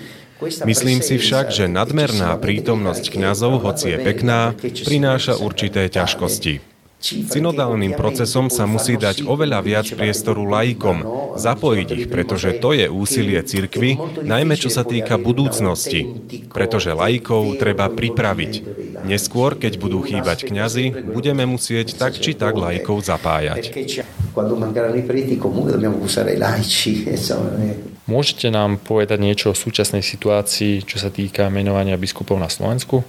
Myslím 0.65 0.99
si 1.01 1.15
však, 1.17 1.51
že 1.51 1.65
nadmerná 1.71 2.37
prítomnosť 2.37 3.13
kňazov, 3.13 3.63
hoci 3.63 3.95
je 3.95 3.97
pekná, 4.01 4.53
prináša 4.85 5.37
určité 5.39 5.87
ťažkosti. 5.89 6.75
Synodálnym 7.05 7.93
procesom 7.93 8.49
sa 8.49 8.65
musí 8.65 8.97
dať 8.97 9.29
oveľa 9.29 9.61
viac 9.61 9.85
priestoru 9.93 10.49
laikom, 10.49 11.05
zapojiť 11.37 11.87
ich, 11.93 12.05
pretože 12.09 12.57
to 12.57 12.73
je 12.73 12.89
úsilie 12.89 13.37
cirkvy, 13.45 13.93
najmä 14.25 14.57
čo 14.57 14.73
sa 14.73 14.81
týka 14.81 15.21
budúcnosti, 15.21 16.09
pretože 16.49 16.97
laikov 16.97 17.61
treba 17.61 17.93
pripraviť. 17.93 18.53
Neskôr, 19.05 19.53
keď 19.53 19.77
budú 19.77 20.01
chýbať 20.01 20.49
kňazi, 20.49 21.13
budeme 21.13 21.45
musieť 21.45 21.93
tak 21.93 22.17
či 22.17 22.33
tak 22.33 22.57
laikov 22.57 23.05
zapájať. 23.05 23.69
Môžete 28.05 28.53
nám 28.53 28.77
povedať 28.77 29.17
niečo 29.17 29.49
o 29.49 29.57
súčasnej 29.57 30.05
situácii, 30.05 30.85
čo 30.85 31.01
sa 31.01 31.09
týka 31.09 31.49
menovania 31.49 31.97
biskupov 31.97 32.37
na 32.37 32.53
Slovensku? 32.53 33.01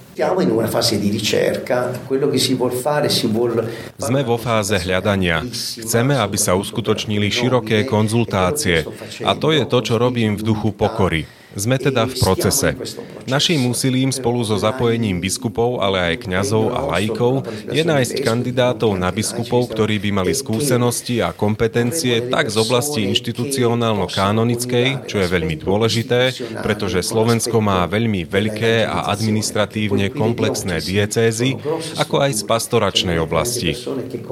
Sme 4.01 4.21
vo 4.25 4.37
fáze 4.41 4.75
hľadania. 4.81 5.45
Chceme, 5.53 6.17
aby 6.17 6.37
sa 6.41 6.57
uskutočnili 6.57 7.29
široké 7.29 7.85
konzultácie. 7.85 8.89
A 9.21 9.37
to 9.37 9.53
je 9.53 9.69
to, 9.69 9.85
čo 9.85 10.01
robím 10.01 10.33
v 10.33 10.41
duchu 10.41 10.73
pokory. 10.73 11.29
Sme 11.55 11.79
teda 11.79 12.03
v 12.03 12.19
procese. 12.19 12.75
Naším 13.23 13.71
úsilím 13.71 14.11
spolu 14.11 14.43
so 14.43 14.59
zapojením 14.59 15.23
biskupov, 15.23 15.79
ale 15.79 16.13
aj 16.13 16.27
kňazov 16.27 16.75
a 16.75 16.83
laikov 16.95 17.47
je 17.71 17.87
nájsť 17.87 18.23
kandidátov 18.23 18.99
na 18.99 19.11
biskupov, 19.15 19.71
ktorí 19.71 19.99
by 20.03 20.11
mali 20.11 20.35
skúsenosti 20.35 21.23
a 21.23 21.31
kompetencie 21.31 22.27
tak 22.27 22.51
z 22.51 22.59
oblasti 22.59 23.07
inštitucionálno-kanonickej, 23.07 25.07
čo 25.07 25.23
je 25.23 25.27
veľmi 25.27 25.55
dôležité, 25.55 26.35
pretože 26.65 27.03
Slovensko 27.03 27.63
má 27.63 27.87
veľmi 27.87 28.27
veľké 28.27 28.83
a 28.83 29.07
administratívne 29.11 30.11
komplexné 30.11 30.83
diecézy, 30.83 31.55
ako 31.95 32.27
aj 32.27 32.31
z 32.31 32.41
pastoračnej 32.43 33.17
oblasti. 33.23 33.71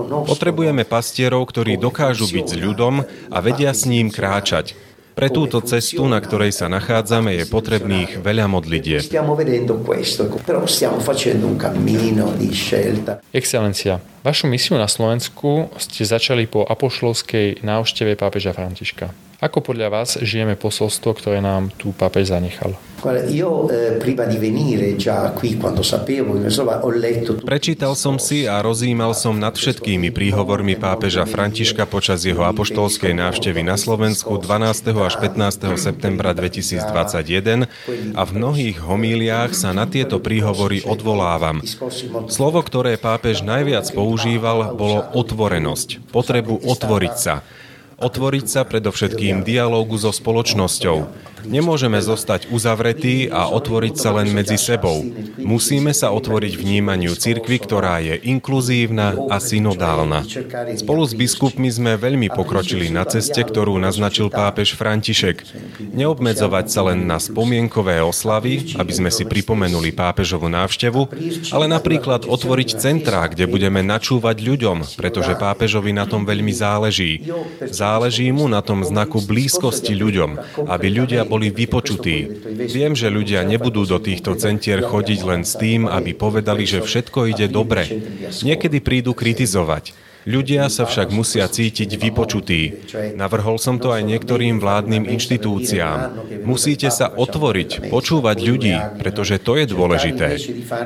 Potrebujeme 0.04 0.84
pastierov, 0.84 1.48
ktorí 1.48 1.80
dokážu 1.80 2.28
byť 2.28 2.46
s 2.48 2.56
ľudom 2.60 3.08
a 3.32 3.38
vedia 3.40 3.72
s 3.72 3.88
ním 3.88 4.12
kráčať. 4.12 4.76
Pre 5.16 5.32
túto 5.32 5.64
cestu, 5.64 6.04
na 6.12 6.20
ktorej 6.20 6.52
sa 6.52 6.68
nachádzame, 6.68 7.40
je 7.40 7.48
potrebných 7.48 8.20
veľa 8.20 8.52
modlitieb. 8.52 9.00
Excelencia, 13.32 13.94
vašu 14.28 14.46
misiu 14.52 14.76
na 14.76 14.92
Slovensku 14.92 15.72
ste 15.80 16.04
začali 16.04 16.52
po 16.52 16.68
apošlovskej 16.68 17.64
návšteve 17.64 18.20
pápeža 18.20 18.52
Františka. 18.52 19.16
Ako 19.46 19.62
podľa 19.62 19.94
vás 19.94 20.18
žijeme 20.18 20.58
posolstvo, 20.58 21.14
ktoré 21.22 21.38
nám 21.38 21.70
tu 21.78 21.94
pápež 21.94 22.34
zanechal? 22.34 22.74
Eh, 23.06 24.02
Prečítal 27.46 27.94
som 27.94 28.18
si 28.18 28.50
a 28.50 28.58
rozímal 28.66 29.14
som 29.14 29.38
nad 29.38 29.54
všetkými 29.54 30.10
príhovormi 30.10 30.74
pápeža 30.82 31.30
Františka 31.30 31.86
počas 31.86 32.26
jeho 32.26 32.42
apoštolskej 32.42 33.14
návštevy 33.14 33.62
na 33.62 33.78
Slovensku 33.78 34.42
12. 34.42 34.98
až 34.98 35.14
15. 35.22 35.78
septembra 35.78 36.34
2021 36.34 37.70
a 38.18 38.22
v 38.26 38.32
mnohých 38.34 38.82
homíliách 38.82 39.54
sa 39.54 39.78
na 39.78 39.86
tieto 39.86 40.18
príhovory 40.18 40.82
odvolávam. 40.82 41.62
Slovo, 42.34 42.66
ktoré 42.66 42.98
pápež 42.98 43.46
najviac 43.46 43.86
používal, 43.94 44.74
bolo 44.74 45.06
otvorenosť, 45.14 46.10
potrebu 46.10 46.66
otvoriť 46.66 47.14
sa. 47.14 47.46
Otvoriť 47.96 48.46
sa 48.46 48.68
predovšetkým 48.68 49.48
dialógu 49.48 49.96
so 49.96 50.12
spoločnosťou. 50.12 51.26
Nemôžeme 51.46 52.02
zostať 52.02 52.50
uzavretí 52.50 53.30
a 53.30 53.54
otvoriť 53.54 53.96
sa 53.96 54.18
len 54.18 54.34
medzi 54.34 54.58
sebou. 54.58 55.06
Musíme 55.38 55.94
sa 55.94 56.10
otvoriť 56.10 56.58
vnímaniu 56.58 57.14
cirkvy, 57.14 57.62
ktorá 57.62 58.02
je 58.02 58.18
inkluzívna 58.26 59.14
a 59.30 59.38
synodálna. 59.38 60.26
Spolu 60.74 61.06
s 61.06 61.14
biskupmi 61.14 61.70
sme 61.70 62.02
veľmi 62.02 62.34
pokročili 62.34 62.90
na 62.90 63.06
ceste, 63.06 63.46
ktorú 63.46 63.78
naznačil 63.78 64.34
pápež 64.34 64.74
František. 64.74 65.46
Neobmedzovať 65.94 66.66
sa 66.66 66.82
len 66.90 67.06
na 67.06 67.22
spomienkové 67.22 68.02
oslavy, 68.02 68.74
aby 68.82 68.92
sme 68.92 69.14
si 69.14 69.24
pripomenuli 69.30 69.94
pápežovú 69.94 70.50
návštevu, 70.50 71.14
ale 71.54 71.66
napríklad 71.70 72.26
otvoriť 72.26 72.70
centrá, 72.82 73.30
kde 73.30 73.46
budeme 73.46 73.86
načúvať 73.86 74.42
ľuďom, 74.42 74.98
pretože 74.98 75.38
pápežovi 75.38 75.94
na 75.94 76.10
tom 76.10 76.26
veľmi 76.26 76.52
záleží. 76.52 77.22
Záleží 77.86 78.34
mu 78.34 78.50
na 78.50 78.66
tom 78.66 78.82
znaku 78.82 79.22
blízkosti 79.22 79.94
ľuďom, 79.94 80.42
aby 80.66 80.88
ľudia 80.90 81.22
boli 81.22 81.54
vypočutí. 81.54 82.18
Viem, 82.66 82.98
že 82.98 83.14
ľudia 83.14 83.46
nebudú 83.46 83.86
do 83.86 84.02
týchto 84.02 84.34
centier 84.42 84.82
chodiť 84.82 85.20
len 85.22 85.46
s 85.46 85.54
tým, 85.54 85.86
aby 85.86 86.18
povedali, 86.18 86.66
že 86.66 86.82
všetko 86.82 87.30
ide 87.30 87.46
dobre. 87.46 87.86
Niekedy 88.42 88.82
prídu 88.82 89.14
kritizovať. 89.14 89.94
Ľudia 90.26 90.74
sa 90.74 90.90
však 90.90 91.14
musia 91.14 91.46
cítiť 91.46 92.02
vypočutí. 92.02 92.62
Navrhol 93.14 93.62
som 93.62 93.78
to 93.78 93.94
aj 93.94 94.02
niektorým 94.02 94.58
vládnym 94.58 95.06
inštitúciám. 95.06 96.18
Musíte 96.42 96.90
sa 96.90 97.14
otvoriť, 97.14 97.94
počúvať 97.94 98.38
ľudí, 98.42 98.76
pretože 98.98 99.38
to 99.38 99.56
je 99.62 99.66
dôležité. 99.70 100.30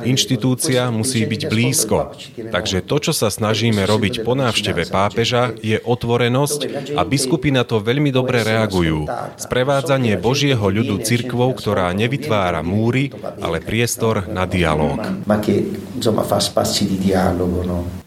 Inštitúcia 0.04 0.92
musí 0.92 1.24
byť 1.24 1.42
blízko. 1.48 2.12
Takže 2.52 2.84
to, 2.84 2.96
čo 3.00 3.14
sa 3.16 3.32
snažíme 3.32 3.88
robiť 3.88 4.28
po 4.28 4.36
návšteve 4.36 4.92
pápeža, 4.92 5.56
je 5.64 5.80
otvorenosť 5.80 6.94
a 7.00 7.02
biskupy 7.08 7.56
na 7.56 7.64
to 7.64 7.80
veľmi 7.80 8.12
dobre 8.12 8.44
reagujú. 8.44 9.08
Sprevádzanie 9.40 10.20
Božieho 10.20 10.68
ľudu 10.68 11.00
cirkvou, 11.02 11.56
ktorá 11.56 11.90
nevytvára 11.96 12.60
múry, 12.60 13.16
ale 13.40 13.64
priestor 13.64 14.28
na 14.28 14.44
dialog. 14.44 15.00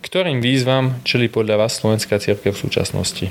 Ktorým 0.02 0.38
výzvam 0.44 0.84
čili 1.08 1.21
podľa 1.28 1.66
vás 1.66 1.78
slovenská 1.78 2.18
církev 2.18 2.54
v 2.54 2.62
súčasnosti? 2.62 3.26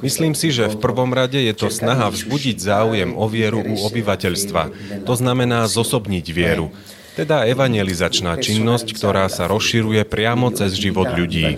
Myslím 0.00 0.34
si, 0.36 0.48
že 0.48 0.64
v 0.72 0.76
prvom 0.80 1.10
rade 1.12 1.40
je 1.40 1.54
to 1.56 1.68
snaha 1.68 2.06
vzbudiť 2.08 2.56
záujem 2.56 3.10
o 3.12 3.24
vieru 3.28 3.60
u 3.60 3.74
obyvateľstva. 3.88 4.62
To 5.04 5.14
znamená 5.16 5.68
zosobniť 5.68 6.26
vieru 6.32 6.72
teda 7.14 7.46
evangelizačná 7.46 8.34
činnosť, 8.42 8.98
ktorá 8.98 9.30
sa 9.30 9.46
rozširuje 9.46 10.02
priamo 10.02 10.50
cez 10.50 10.74
život 10.74 11.14
ľudí. 11.14 11.54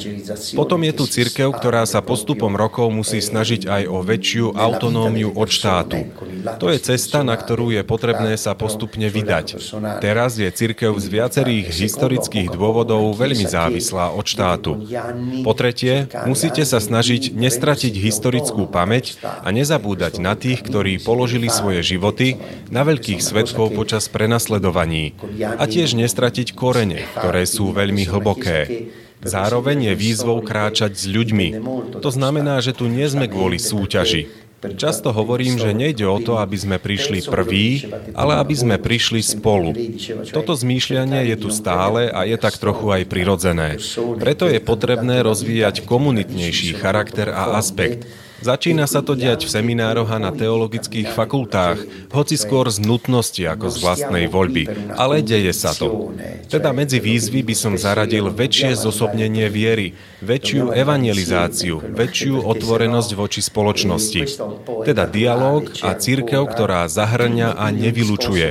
Potom 0.52 0.84
je 0.84 0.92
tu 0.92 1.04
cirkev, 1.08 1.56
ktorá 1.56 1.88
sa 1.88 2.04
postupom 2.04 2.52
rokov 2.52 2.92
musí 2.92 3.24
snažiť 3.24 3.64
aj 3.64 3.82
o 3.88 4.04
väčšiu 4.04 4.52
autonómiu 4.52 5.32
od 5.32 5.48
štátu. 5.48 6.12
To 6.60 6.68
je 6.68 6.78
cesta, 6.78 7.24
na 7.24 7.34
ktorú 7.34 7.72
je 7.72 7.82
potrebné 7.82 8.36
sa 8.36 8.52
postupne 8.52 9.08
vydať. 9.08 9.56
Teraz 10.04 10.36
je 10.36 10.46
cirkev 10.52 10.92
z 11.00 11.06
viacerých 11.08 11.72
historických 11.72 12.52
dôvodov 12.52 13.16
veľmi 13.16 13.48
závislá 13.48 14.12
od 14.12 14.28
štátu. 14.28 14.76
Po 15.40 15.52
tretie, 15.56 16.06
musíte 16.28 16.62
sa 16.68 16.78
snažiť 16.78 17.32
nestratiť 17.32 17.96
historickú 17.96 18.68
pamäť 18.68 19.16
a 19.24 19.48
nezabúdať 19.48 20.20
na 20.20 20.36
tých, 20.36 20.60
ktorí 20.60 21.00
položili 21.00 21.48
svoje 21.48 21.80
životy 21.80 22.36
na 22.68 22.84
veľkých 22.84 23.24
svetkov 23.24 23.72
počas 23.72 24.12
prenasledovaní 24.12 25.16
a 25.54 25.64
tiež 25.70 25.94
nestratiť 25.94 26.58
korene, 26.58 27.06
ktoré 27.14 27.46
sú 27.46 27.70
veľmi 27.70 28.02
hlboké. 28.10 28.90
Zároveň 29.22 29.92
je 29.92 29.94
výzvou 29.94 30.42
kráčať 30.42 30.92
s 30.98 31.06
ľuďmi. 31.08 31.48
To 32.02 32.10
znamená, 32.10 32.58
že 32.60 32.76
tu 32.76 32.90
nie 32.90 33.06
sme 33.06 33.30
kvôli 33.30 33.56
súťaži. 33.56 34.46
Často 34.56 35.12
hovorím, 35.12 35.60
že 35.60 35.76
nejde 35.76 36.08
o 36.08 36.18
to, 36.18 36.40
aby 36.40 36.56
sme 36.58 36.76
prišli 36.80 37.22
prví, 37.28 37.86
ale 38.16 38.40
aby 38.40 38.54
sme 38.56 38.76
prišli 38.80 39.20
spolu. 39.20 39.76
Toto 40.32 40.56
zmýšľanie 40.56 41.28
je 41.28 41.36
tu 41.38 41.52
stále 41.52 42.08
a 42.08 42.24
je 42.24 42.34
tak 42.40 42.56
trochu 42.58 42.88
aj 42.88 43.02
prirodzené. 43.06 43.78
Preto 44.18 44.48
je 44.48 44.58
potrebné 44.58 45.22
rozvíjať 45.22 45.84
komunitnejší 45.84 46.72
charakter 46.80 47.30
a 47.30 47.60
aspekt. 47.60 48.08
Začína 48.36 48.84
sa 48.84 49.00
to 49.00 49.16
diať 49.16 49.48
v 49.48 49.52
seminároch 49.52 50.12
a 50.12 50.20
na 50.20 50.28
teologických 50.28 51.08
fakultách, 51.08 51.80
hoci 52.12 52.36
skôr 52.36 52.68
z 52.68 52.84
nutnosti 52.84 53.40
ako 53.40 53.72
z 53.72 53.76
vlastnej 53.80 54.24
voľby. 54.28 54.92
Ale 54.92 55.24
deje 55.24 55.56
sa 55.56 55.72
to. 55.72 56.12
Teda 56.46 56.70
medzi 56.76 57.00
výzvy 57.00 57.40
by 57.42 57.54
som 57.56 57.74
zaradil 57.80 58.28
väčšie 58.28 58.76
zosobnenie 58.76 59.48
viery, 59.48 59.96
väčšiu 60.20 60.76
evangelizáciu, 60.76 61.80
väčšiu 61.80 62.44
otvorenosť 62.44 63.10
voči 63.16 63.40
spoločnosti. 63.40 64.22
Teda 64.84 65.08
dialog 65.08 65.72
a 65.80 65.96
církev, 65.96 66.44
ktorá 66.46 66.86
zahrňa 66.86 67.56
a 67.56 67.72
nevylučuje. 67.72 68.48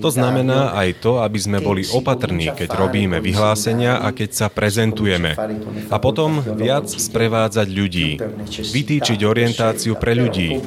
To 0.00 0.10
znamená 0.10 0.72
aj 0.74 1.04
to, 1.04 1.20
aby 1.20 1.38
sme 1.38 1.58
boli 1.60 1.84
opatrní, 1.84 2.52
keď 2.56 2.74
robíme 2.74 3.20
vyhlásenia 3.20 4.00
a 4.00 4.10
keď 4.10 4.30
sa 4.32 4.46
prezentujeme. 4.48 5.36
A 5.92 5.96
potom 6.00 6.40
viac 6.40 6.88
sprevádzať 6.88 7.68
ľudí. 7.68 8.16
Vytýčiť 8.48 9.20
orientáciu 9.22 9.94
pre 10.00 10.16
ľudí. 10.16 10.60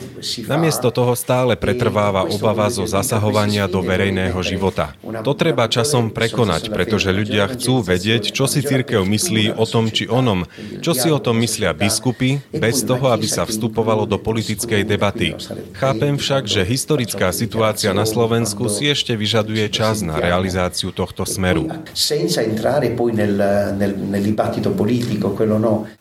Namiesto 0.45 0.93
toho 0.93 1.17
stále 1.17 1.57
pretrváva 1.57 2.29
obava 2.29 2.69
zo 2.69 2.85
zasahovania 2.85 3.65
do 3.65 3.81
verejného 3.81 4.37
života. 4.45 4.93
To 5.25 5.33
treba 5.33 5.65
časom 5.65 6.13
prekonať, 6.13 6.69
pretože 6.69 7.09
ľudia 7.09 7.49
chcú 7.49 7.81
vedieť, 7.81 8.29
čo 8.29 8.45
si 8.45 8.61
církev 8.61 9.01
myslí 9.01 9.57
o 9.57 9.65
tom 9.65 9.89
či 9.89 10.05
onom, 10.05 10.45
čo 10.79 10.93
si 10.93 11.09
o 11.09 11.17
tom 11.17 11.41
myslia 11.41 11.73
biskupy, 11.73 12.39
bez 12.53 12.85
toho, 12.85 13.09
aby 13.09 13.25
sa 13.25 13.49
vstupovalo 13.49 14.05
do 14.05 14.21
politickej 14.21 14.85
debaty. 14.85 15.33
Chápem 15.73 16.15
však, 16.21 16.45
že 16.45 16.61
historická 16.61 17.33
situácia 17.33 17.91
na 17.91 18.05
Slovensku 18.05 18.69
si 18.69 18.87
ešte 18.91 19.17
vyžaduje 19.23 19.65
čas 19.71 20.03
na 20.03 20.19
realizáciu 20.19 20.91
tohto 20.91 21.23
smeru. 21.23 21.71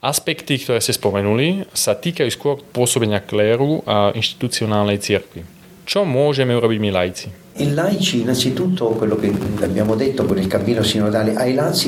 Aspekty, 0.02 0.54
ktoré 0.58 0.78
ste 0.82 0.94
spomenuli, 0.98 1.46
sa 1.70 1.92
týkajú 1.94 2.30
skôr 2.34 2.54
pôsobenia 2.74 3.22
kléru 3.22 3.86
a 3.86 4.10
inštitucionálnej 4.18 4.98
cirkvi. 4.98 5.46
Čo 5.82 6.06
môžeme 6.06 6.54
urobiť 6.54 6.78
my 6.78 6.90
laici? 6.94 7.26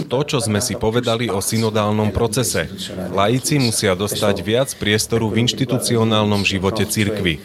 To, 0.04 0.20
čo 0.28 0.38
sme 0.42 0.60
si 0.60 0.74
povedali 0.76 1.24
o 1.32 1.40
synodálnom 1.40 2.10
procese. 2.12 2.68
Laici 3.14 3.56
musia 3.56 3.96
dostať 3.96 4.36
viac 4.44 4.68
priestoru 4.76 5.32
v 5.32 5.48
inštitucionálnom 5.48 6.44
živote 6.44 6.84
cirkvy. 6.84 7.40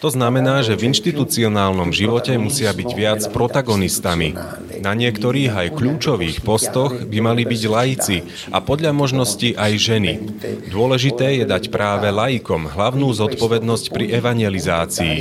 To 0.00 0.08
znamená, 0.08 0.64
že 0.64 0.80
v 0.80 0.96
inštitucionálnom 0.96 1.92
živote 1.92 2.32
musia 2.40 2.72
byť 2.72 2.90
viac 2.96 3.20
protagonistami. 3.28 4.32
Na 4.80 4.96
niektorých 4.96 5.52
aj 5.52 5.68
kľúčových 5.76 6.40
postoch 6.40 7.04
by 7.04 7.18
mali 7.20 7.44
byť 7.44 7.62
laici 7.68 8.24
a 8.48 8.64
podľa 8.64 8.96
možnosti 8.96 9.52
aj 9.52 9.72
ženy. 9.76 10.12
Dôležité 10.72 11.36
je 11.36 11.44
dať 11.44 11.68
práve 11.68 12.08
laikom 12.08 12.72
hlavnú 12.72 13.12
zodpovednosť 13.12 13.92
pri 13.92 14.08
evangelizácii, 14.16 15.16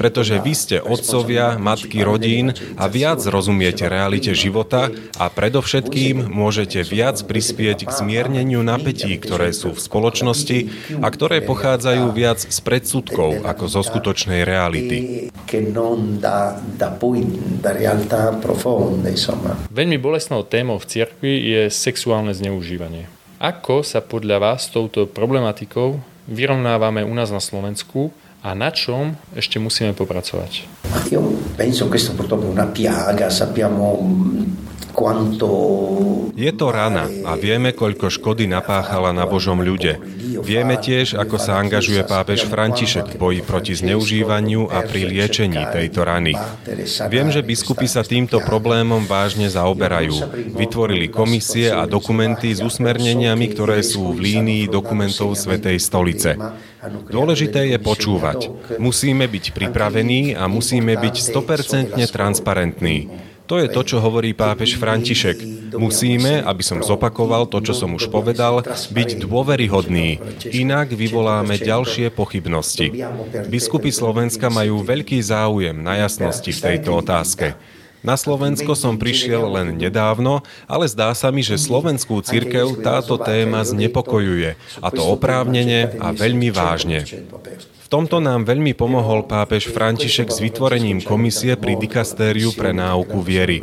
pretože 0.00 0.40
vy 0.40 0.52
ste 0.56 0.76
otcovia, 0.80 1.60
matky 1.60 2.00
rodín 2.00 2.56
a 2.80 2.88
viac 2.88 3.20
rozumiete 3.28 3.84
realite 3.84 4.32
života 4.32 4.88
a 5.20 5.28
predovšetkým 5.28 6.32
môžete 6.32 6.80
viac 6.88 7.20
prispieť 7.20 7.84
k 7.84 7.90
zmierneniu 7.92 8.64
napätí, 8.64 9.12
ktoré 9.20 9.52
sú 9.52 9.76
v 9.76 9.84
spoločnosti 9.84 10.58
a 11.04 11.06
ktoré 11.12 11.44
pochádzajú 11.44 12.16
viac 12.16 12.40
z 12.40 12.58
predsudkov 12.64 13.44
ako 13.44 13.64
zo 13.68 13.84
skutočnosti 13.84 14.21
skutočnej 14.22 14.46
reality. 14.46 14.98
Veľmi 19.74 19.96
bolestnou 19.98 20.46
témou 20.46 20.78
v 20.78 20.86
cirkvi 20.86 21.32
je 21.50 21.62
sexuálne 21.66 22.30
zneužívanie. 22.30 23.10
Ako 23.42 23.82
sa 23.82 23.98
podľa 23.98 24.38
vás 24.38 24.70
s 24.70 24.72
touto 24.72 25.10
problematikou 25.10 25.98
vyrovnávame 26.30 27.02
u 27.02 27.10
nás 27.10 27.34
na 27.34 27.42
Slovensku 27.42 28.14
a 28.38 28.54
na 28.54 28.70
čom 28.70 29.18
ešte 29.34 29.58
musíme 29.58 29.90
popracovať? 29.98 30.70
Io 31.10 31.22
penso 31.58 31.90
questo 31.90 32.14
purtroppo 32.14 32.46
una 32.46 32.70
piaga, 32.70 33.26
sappiamo 33.26 33.98
je 36.32 36.52
to 36.56 36.66
rana 36.72 37.04
a 37.28 37.36
vieme, 37.36 37.76
koľko 37.76 38.08
škody 38.08 38.48
napáchala 38.48 39.12
na 39.12 39.28
Božom 39.28 39.60
ľude. 39.60 40.00
Vieme 40.42 40.80
tiež, 40.80 41.14
ako 41.14 41.36
sa 41.36 41.60
angažuje 41.60 42.02
pápež 42.08 42.48
František 42.48 43.14
v 43.14 43.18
boji 43.20 43.40
proti 43.44 43.76
zneužívaniu 43.76 44.66
a 44.72 44.82
pri 44.82 45.06
liečení 45.06 45.60
tejto 45.70 46.02
rany. 46.02 46.32
Viem, 47.12 47.28
že 47.28 47.44
biskupy 47.44 47.84
sa 47.84 48.00
týmto 48.02 48.40
problémom 48.42 49.04
vážne 49.04 49.46
zaoberajú. 49.52 50.50
Vytvorili 50.56 51.12
komisie 51.12 51.68
a 51.70 51.84
dokumenty 51.84 52.50
s 52.50 52.64
usmerneniami, 52.64 53.46
ktoré 53.52 53.84
sú 53.84 54.16
v 54.16 54.32
línii 54.32 54.72
dokumentov 54.72 55.36
Svetej 55.36 55.78
stolice. 55.78 56.34
Dôležité 57.12 57.70
je 57.70 57.78
počúvať. 57.78 58.50
Musíme 58.82 59.28
byť 59.30 59.54
pripravení 59.54 60.34
a 60.34 60.50
musíme 60.50 60.98
byť 60.98 61.14
100% 61.30 61.94
transparentní. 62.10 63.30
To 63.52 63.60
je 63.60 63.68
to, 63.68 63.84
čo 63.84 64.00
hovorí 64.00 64.32
pápež 64.32 64.80
František. 64.80 65.44
Musíme, 65.76 66.40
aby 66.40 66.64
som 66.64 66.80
zopakoval 66.80 67.44
to, 67.52 67.60
čo 67.60 67.76
som 67.76 67.92
už 67.92 68.08
povedal, 68.08 68.64
byť 68.64 69.20
dôveryhodný, 69.20 70.24
inak 70.56 70.96
vyvoláme 70.96 71.60
ďalšie 71.60 72.08
pochybnosti. 72.16 73.04
Biskupy 73.52 73.92
Slovenska 73.92 74.48
majú 74.48 74.80
veľký 74.80 75.20
záujem 75.20 75.76
na 75.76 76.00
jasnosti 76.00 76.48
v 76.48 76.64
tejto 76.64 77.04
otázke. 77.04 77.52
Na 78.00 78.16
Slovensko 78.16 78.72
som 78.72 78.96
prišiel 78.96 79.44
len 79.44 79.76
nedávno, 79.76 80.40
ale 80.64 80.88
zdá 80.88 81.12
sa 81.12 81.28
mi, 81.28 81.44
že 81.44 81.60
slovenskú 81.60 82.24
cirkev 82.24 82.80
táto 82.80 83.20
téma 83.20 83.68
znepokojuje, 83.68 84.56
a 84.80 84.88
to 84.88 85.04
oprávnene 85.04 86.00
a 86.00 86.16
veľmi 86.16 86.48
vážne 86.48 87.04
tomto 87.92 88.24
nám 88.24 88.48
veľmi 88.48 88.72
pomohol 88.72 89.28
pápež 89.28 89.68
František 89.68 90.32
s 90.32 90.40
vytvorením 90.40 91.04
komisie 91.04 91.60
pri 91.60 91.76
dikastériu 91.76 92.56
pre 92.56 92.72
náuku 92.72 93.20
viery. 93.20 93.60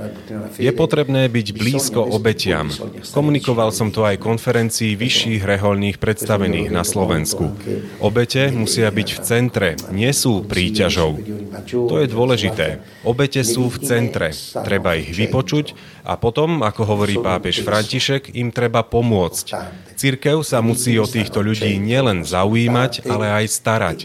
Je 0.62 0.70
potrebné 0.70 1.26
byť 1.26 1.48
blízko 1.58 2.06
obetiam. 2.13 2.70
Komunikoval 3.10 3.74
som 3.74 3.89
to 3.89 4.06
aj 4.06 4.22
konferencii 4.22 4.94
vyšších 4.94 5.42
reholných 5.42 5.98
predstavených 5.98 6.70
na 6.70 6.86
Slovensku. 6.86 7.58
Obete 7.98 8.54
musia 8.54 8.94
byť 8.94 9.10
v 9.18 9.20
centre, 9.26 9.70
nie 9.89 10.13
sú 10.13 10.46
príťažou. 10.46 11.18
To 11.65 11.98
je 11.98 12.06
dôležité. 12.06 12.86
Obete 13.02 13.42
sú 13.42 13.74
v 13.74 13.82
centre. 13.82 14.30
Treba 14.62 14.94
ich 14.94 15.10
vypočuť 15.10 15.74
a 16.06 16.22
potom, 16.22 16.62
ako 16.62 16.82
hovorí 16.86 17.18
pápež 17.18 17.65
František, 17.65 18.38
im 18.38 18.54
treba 18.54 18.86
pomôcť. 18.86 19.58
Cirkev 19.98 20.46
sa 20.46 20.62
musí 20.62 20.96
o 21.02 21.10
týchto 21.10 21.42
ľudí 21.42 21.76
nielen 21.82 22.24
zaujímať, 22.24 23.10
ale 23.10 23.26
aj 23.42 23.46
starať. 23.50 23.98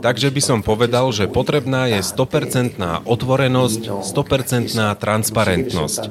Takže 0.00 0.28
by 0.32 0.42
som 0.42 0.58
povedal, 0.64 1.12
že 1.12 1.28
potrebná 1.28 1.90
je 1.92 2.00
100% 2.00 2.80
otvorenosť, 3.04 3.82
100% 4.04 4.74
transparentnosť. 4.96 6.02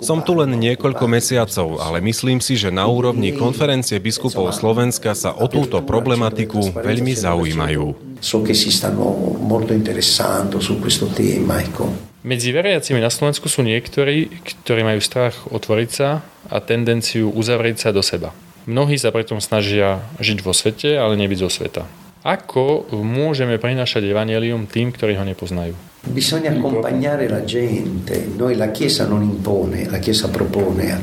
Som 0.00 0.22
tu 0.22 0.38
len 0.38 0.54
niekoľko 0.56 1.04
mesiacov, 1.10 1.82
ale 1.82 1.98
myslím 2.04 2.38
si, 2.38 2.54
že 2.54 2.70
na 2.70 2.86
úrovni 2.86 3.34
konferencie 3.34 3.98
biskupov 3.98 4.54
Slovenska 4.54 5.14
sa 5.18 5.34
o 5.34 5.50
túto 5.50 5.82
problematiku 5.82 6.74
veľmi 6.74 7.12
zaujímajú. 7.16 8.18
So 8.20 8.40
che 8.40 8.56
si 8.56 8.72
stanno 8.72 9.12
molto 9.44 9.76
interessando 9.76 10.56
su 10.58 10.80
questo 10.80 11.04
tema, 11.12 11.60
ecco. 11.60 11.84
Medzi 12.26 12.50
veriacimi 12.50 12.98
na 12.98 13.12
Slovensku 13.12 13.46
sú 13.46 13.62
niektorí, 13.62 14.26
ktorí 14.42 14.82
majú 14.82 14.98
strach 14.98 15.46
otvoriť 15.46 15.90
sa 15.94 16.26
a 16.50 16.58
tendenciu 16.58 17.30
uzavrieť 17.30 17.86
sa 17.86 17.90
do 17.94 18.02
seba. 18.02 18.34
Mnohí 18.66 18.98
sa 18.98 19.14
preto 19.14 19.38
snažia 19.38 20.02
žiť 20.18 20.42
vo 20.42 20.50
svete, 20.50 20.98
ale 20.98 21.14
nebyť 21.14 21.38
zo 21.38 21.50
sveta. 21.52 21.86
Ako 22.26 22.90
môžeme 23.06 23.54
prinašať 23.54 24.10
evanelium 24.10 24.66
tým, 24.66 24.90
ktorí 24.90 25.14
ho 25.14 25.22
nepoznajú? 25.22 25.78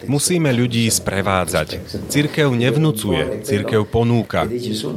Musíme 0.08 0.50
ľudí 0.56 0.84
sprevádzať. 0.88 1.70
Církev 2.08 2.48
nevnúcuje, 2.56 3.44
církev 3.44 3.84
ponúka. 3.84 4.48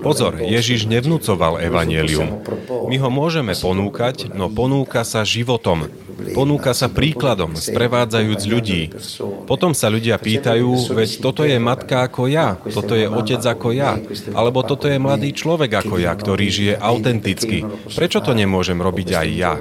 Pozor, 0.01 0.38
Ježiš 0.38 0.87
nevnúcoval 0.87 1.59
evanelium. 1.62 2.42
My 2.87 2.97
ho 3.03 3.11
môžeme 3.11 3.53
ponúkať, 3.59 4.31
no 4.31 4.47
ponúka 4.47 5.03
sa 5.03 5.27
životom. 5.27 5.90
Ponúka 6.16 6.73
sa 6.73 6.88
príkladom, 6.88 7.53
sprevádzajúc 7.53 8.40
ľudí. 8.49 8.88
Potom 9.45 9.77
sa 9.77 9.92
ľudia 9.92 10.16
pýtajú, 10.16 10.97
veď 10.97 11.11
toto 11.21 11.45
je 11.45 11.61
matka 11.61 12.09
ako 12.09 12.25
ja, 12.33 12.57
toto 12.57 12.97
je 12.97 13.05
otec 13.05 13.42
ako 13.45 13.69
ja, 13.77 14.01
alebo 14.33 14.64
toto 14.64 14.88
je 14.88 14.97
mladý 14.97 15.37
človek 15.37 15.85
ako 15.85 16.01
ja, 16.01 16.16
ktorý 16.16 16.47
žije 16.49 16.75
autenticky. 16.81 17.69
Prečo 17.92 18.25
to 18.25 18.33
nemôžem 18.33 18.81
robiť 18.81 19.09
aj 19.12 19.29
ja? 19.37 19.53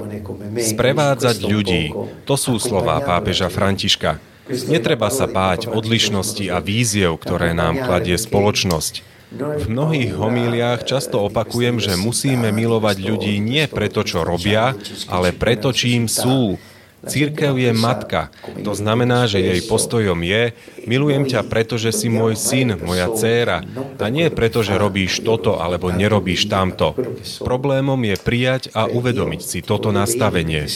Sprevádzať 0.56 1.36
ľudí, 1.42 1.92
to 2.28 2.34
sú 2.38 2.60
slová 2.60 3.00
pápeža 3.02 3.48
Františka. 3.48 4.22
Netreba 4.46 5.10
sa 5.10 5.26
báť 5.26 5.66
odlišnosti 5.66 6.46
a 6.52 6.62
víziev, 6.62 7.18
ktoré 7.18 7.50
nám 7.50 7.82
kladie 7.82 8.14
spoločnosť. 8.14 9.02
V 9.34 9.66
mnohých 9.66 10.14
homíliách 10.14 10.86
často 10.86 11.26
opakujem, 11.26 11.82
že 11.82 11.98
musíme 11.98 12.54
milovať 12.54 12.96
ľudí 13.02 13.42
nie 13.42 13.66
preto, 13.66 14.06
čo 14.06 14.22
robia, 14.22 14.78
ale 15.10 15.34
preto, 15.34 15.74
čím 15.74 16.06
sú. 16.06 16.62
Církev 17.06 17.58
je 17.58 17.74
matka. 17.74 18.30
To 18.62 18.70
znamená, 18.74 19.26
že 19.26 19.42
jej 19.42 19.60
postojom 19.66 20.22
je, 20.22 20.54
milujem 20.86 21.26
ťa 21.26 21.44
preto, 21.44 21.74
že 21.76 21.90
si 21.90 22.06
môj 22.06 22.38
syn, 22.38 22.78
moja 22.80 23.10
dcéra. 23.10 23.66
A 23.98 24.06
nie 24.08 24.30
preto, 24.30 24.62
že 24.62 24.78
robíš 24.78 25.20
toto 25.26 25.58
alebo 25.58 25.90
nerobíš 25.90 26.46
tamto. 26.46 26.94
Problémom 27.42 27.98
je 28.06 28.16
prijať 28.16 28.62
a 28.72 28.86
uvedomiť 28.86 29.40
si 29.42 29.58
toto 29.60 29.90
nastavenie. 29.90 30.70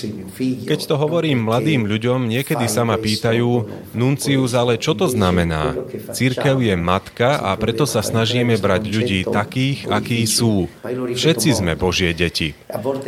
Keď 0.66 0.80
to 0.84 0.94
hovorím 0.98 1.46
mladým 1.46 1.86
ľuďom, 1.86 2.26
niekedy 2.26 2.66
sa 2.66 2.82
ma 2.82 2.98
pýtajú, 2.98 3.70
Nuncius, 3.94 4.52
ale 4.58 4.76
čo 4.76 4.98
to 4.98 5.06
znamená? 5.06 5.78
Církev 6.10 6.58
je 6.58 6.74
matka 6.74 7.38
a 7.38 7.54
preto 7.54 7.86
sa 7.86 8.02
snažíme 8.02 8.58
brať 8.58 8.82
ľudí 8.90 9.20
takých, 9.26 9.86
akí 9.86 10.26
sú. 10.26 10.66
Všetci 11.14 11.62
sme 11.62 11.78
Božie 11.78 12.10
deti. 12.12 12.52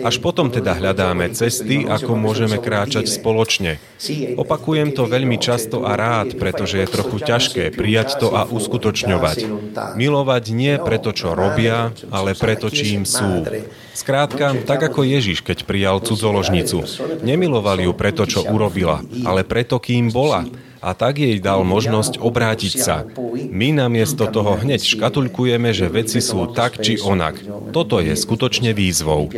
Až 0.03 0.23
potom 0.23 0.49
teda 0.55 0.79
hľadáme 0.79 1.35
cesty, 1.35 1.83
ako 1.88 2.15
môžeme 2.15 2.62
kráčať 2.62 3.11
spoločne. 3.11 3.83
Opakujem 4.38 4.95
to 4.95 5.07
veľmi 5.07 5.38
často 5.38 5.87
a 5.87 5.95
rád, 5.95 6.35
pretože 6.37 6.83
je 6.83 6.91
trochu 6.92 7.16
ťažké 7.24 7.72
prijať 7.72 8.20
to 8.20 8.37
a 8.37 8.44
uskutočňovať. 8.44 9.48
Milovať 9.96 10.44
nie 10.52 10.76
preto, 10.76 11.16
čo 11.16 11.33
robia, 11.33 11.96
ale 12.12 12.37
preto, 12.37 12.68
čím 12.68 13.09
sú. 13.09 13.48
Skrátka, 13.96 14.52
tak 14.68 14.92
ako 14.92 15.09
Ježiš, 15.09 15.40
keď 15.40 15.64
prijal 15.64 16.05
cudzoložnicu. 16.05 16.85
Nemiloval 17.24 17.81
ju 17.81 17.92
preto, 17.96 18.28
čo 18.28 18.44
urobila, 18.44 19.00
ale 19.24 19.42
preto, 19.48 19.81
kým 19.81 20.12
bola 20.12 20.44
a 20.83 20.98
tak 20.98 21.22
jej 21.22 21.38
dal 21.38 21.62
možnosť 21.62 22.18
obrátiť 22.18 22.74
sa. 22.74 23.07
My 23.55 23.70
namiesto 23.70 24.26
toho 24.26 24.59
hneď 24.59 24.83
škatulkujeme, 24.83 25.70
že 25.70 25.87
veci 25.87 26.18
sú 26.18 26.50
tak 26.50 26.83
či 26.83 26.98
onak. 26.98 27.38
Toto 27.70 28.02
je 28.02 28.18
skutočne 28.18 28.74
výzvou. 28.74 29.31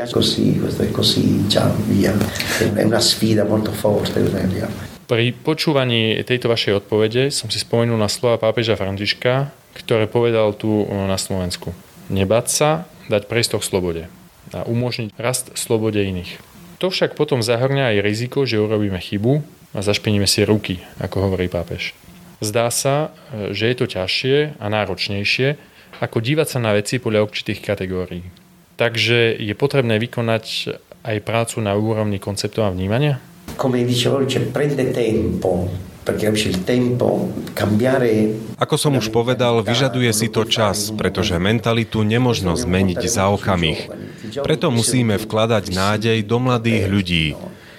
Pri 5.04 5.36
počúvaní 5.36 6.16
tejto 6.24 6.48
vašej 6.48 6.80
odpovede 6.80 7.28
som 7.28 7.52
si 7.52 7.60
spomenul 7.60 8.00
na 8.00 8.08
slova 8.08 8.40
pápeža 8.40 8.72
Františka, 8.72 9.52
ktoré 9.76 10.08
povedal 10.08 10.56
tu 10.56 10.88
na 10.88 11.20
Slovensku. 11.20 11.76
Nebať 12.08 12.46
sa, 12.48 12.70
dať 13.12 13.28
priestor 13.28 13.60
slobode. 13.60 14.08
a 14.54 14.62
umožniť 14.62 15.12
rast 15.18 15.50
slobode 15.58 15.98
iných. 15.98 16.38
To 16.78 16.88
však 16.88 17.18
potom 17.18 17.42
zahrňa 17.42 17.96
aj 17.96 18.04
riziko, 18.06 18.46
že 18.46 18.62
urobíme 18.62 18.98
chybu 19.02 19.42
a 19.74 19.80
zašpiníme 19.82 20.28
si 20.30 20.46
ruky, 20.46 20.78
ako 21.02 21.30
hovorí 21.30 21.50
pápež. 21.50 21.92
Zdá 22.38 22.70
sa, 22.70 23.10
že 23.50 23.72
je 23.72 23.76
to 23.78 23.86
ťažšie 23.90 24.60
a 24.60 24.66
náročnejšie, 24.68 25.56
ako 26.02 26.18
dívať 26.22 26.46
sa 26.46 26.58
na 26.60 26.74
veci 26.74 26.98
podľa 27.02 27.24
určitých 27.26 27.62
kategórií. 27.62 28.26
Takže 28.74 29.38
je 29.38 29.54
potrebné 29.54 30.02
vykonať 30.02 30.76
aj 31.06 31.16
prácu 31.22 31.62
na 31.62 31.78
úrovni 31.78 32.18
konceptov 32.18 32.66
a 32.66 32.74
vnímania? 32.74 33.22
Come 33.56 33.84
dicevo, 33.84 34.26
cioè 34.26 34.42
prende 34.50 34.90
tempo 34.90 35.84
ako 38.60 38.74
som 38.76 38.92
už 39.00 39.08
povedal, 39.08 39.64
vyžaduje 39.64 40.12
si 40.12 40.28
to 40.28 40.44
čas, 40.44 40.92
pretože 40.92 41.40
mentalitu 41.40 42.04
nemožno 42.04 42.60
zmeniť 42.60 43.00
za 43.08 43.32
okamih. 43.32 43.88
Preto 44.44 44.68
musíme 44.68 45.16
vkladať 45.16 45.72
nádej 45.72 46.20
do 46.28 46.36
mladých 46.44 46.84
ľudí. 46.92 47.26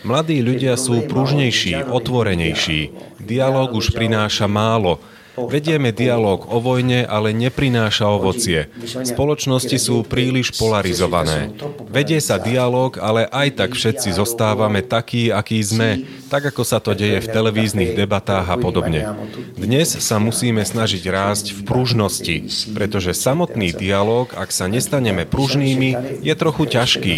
Mladí 0.02 0.42
ľudia 0.42 0.74
sú 0.74 1.06
pružnejší, 1.06 1.86
otvorenejší. 1.86 3.14
Dialóg 3.22 3.78
už 3.78 3.94
prináša 3.94 4.50
málo, 4.50 4.98
Vedieme 5.36 5.92
dialog 5.92 6.48
o 6.48 6.64
vojne, 6.64 7.04
ale 7.04 7.36
neprináša 7.36 8.08
ovocie. 8.08 8.72
Spoločnosti 8.84 9.76
sú 9.76 10.08
príliš 10.08 10.56
polarizované. 10.56 11.52
Vedie 11.92 12.24
sa 12.24 12.40
dialog, 12.40 12.96
ale 12.96 13.28
aj 13.28 13.60
tak 13.60 13.70
všetci 13.76 14.16
zostávame 14.16 14.80
takí, 14.80 15.28
akí 15.28 15.60
sme, 15.60 16.08
tak 16.32 16.56
ako 16.56 16.64
sa 16.64 16.80
to 16.80 16.96
deje 16.96 17.20
v 17.20 17.32
televíznych 17.32 18.00
debatách 18.00 18.48
a 18.48 18.56
podobne. 18.56 19.12
Dnes 19.60 19.92
sa 20.00 20.24
musíme 20.24 20.64
snažiť 20.64 21.04
rásť 21.12 21.46
v 21.52 21.60
pružnosti, 21.68 22.38
pretože 22.72 23.12
samotný 23.12 23.76
dialog, 23.76 24.32
ak 24.32 24.56
sa 24.56 24.72
nestaneme 24.72 25.28
pružnými, 25.28 26.24
je 26.24 26.34
trochu 26.40 26.64
ťažký. 26.72 27.18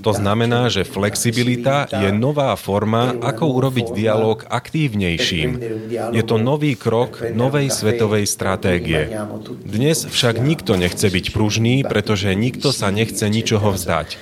To 0.00 0.16
znamená, 0.16 0.72
že 0.72 0.88
flexibilita 0.88 1.92
je 1.92 2.08
nová 2.08 2.56
forma, 2.56 3.20
ako 3.20 3.52
urobiť 3.60 3.92
dialog 3.92 4.48
aktívnejším. 4.48 5.50
Je 6.16 6.22
to 6.24 6.40
nový 6.40 6.72
krok, 6.72 7.20
nový 7.36 7.49
novej 7.50 7.66
svetovej 7.74 8.30
stratégie. 8.30 9.10
Dnes 9.66 10.06
však 10.06 10.38
nikto 10.38 10.78
nechce 10.78 11.10
byť 11.10 11.34
pružný, 11.34 11.82
pretože 11.82 12.30
nikto 12.38 12.70
sa 12.70 12.94
nechce 12.94 13.26
ničoho 13.26 13.74
vzdať. 13.74 14.14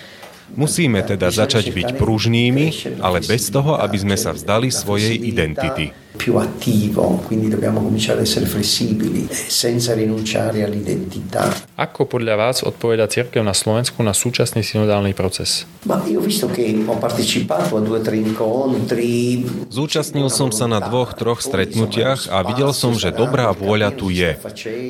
Musíme 0.56 1.04
teda 1.04 1.28
začať 1.28 1.76
byť 1.76 2.00
pružnými, 2.00 2.96
ale 3.04 3.20
bez 3.20 3.52
toho, 3.52 3.76
aby 3.84 4.00
sme 4.00 4.16
sa 4.16 4.32
vzdali 4.32 4.72
svojej 4.72 5.12
identity 5.12 5.92
più 6.16 6.36
attivo, 6.36 7.22
quindi 7.26 7.48
dobbiamo 7.48 7.80
cominciare 7.80 8.18
ad 8.20 8.26
essere 8.26 8.46
flessibili 8.46 9.28
senza 9.30 9.94
rinunciare 9.94 10.64
all'identità. 10.64 11.46
Ako 11.78 12.10
podľa 12.10 12.34
vás 12.34 12.66
odpoveda 12.66 13.06
církev 13.06 13.38
na 13.46 13.54
Slovensku 13.54 14.02
na 14.02 14.10
súčasný 14.10 14.66
synodálny 14.66 15.14
proces? 15.14 15.62
Ma 15.86 16.02
io 16.10 16.18
visto 16.18 16.50
che 16.50 16.74
ho 16.74 16.96
partecipato 16.98 17.78
a 17.78 17.80
due 17.80 18.02
tre 18.02 18.18
incontri 18.18 19.46
Zúčastnil 19.70 20.26
som 20.26 20.50
sa 20.50 20.66
na 20.66 20.82
dvoch, 20.82 21.14
troch 21.14 21.38
stretnutiach 21.38 22.26
a 22.34 22.42
videl 22.42 22.74
som, 22.74 22.98
že 22.98 23.14
dobrá 23.14 23.54
vôľa 23.54 23.94
tu 23.94 24.10
je. 24.10 24.34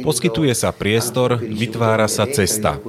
Poskytuje 0.01 0.57
sa 0.57 0.73
priestor, 0.73 1.37
vytvára 1.37 2.09
sa 2.09 2.25
cesta. 2.25 2.81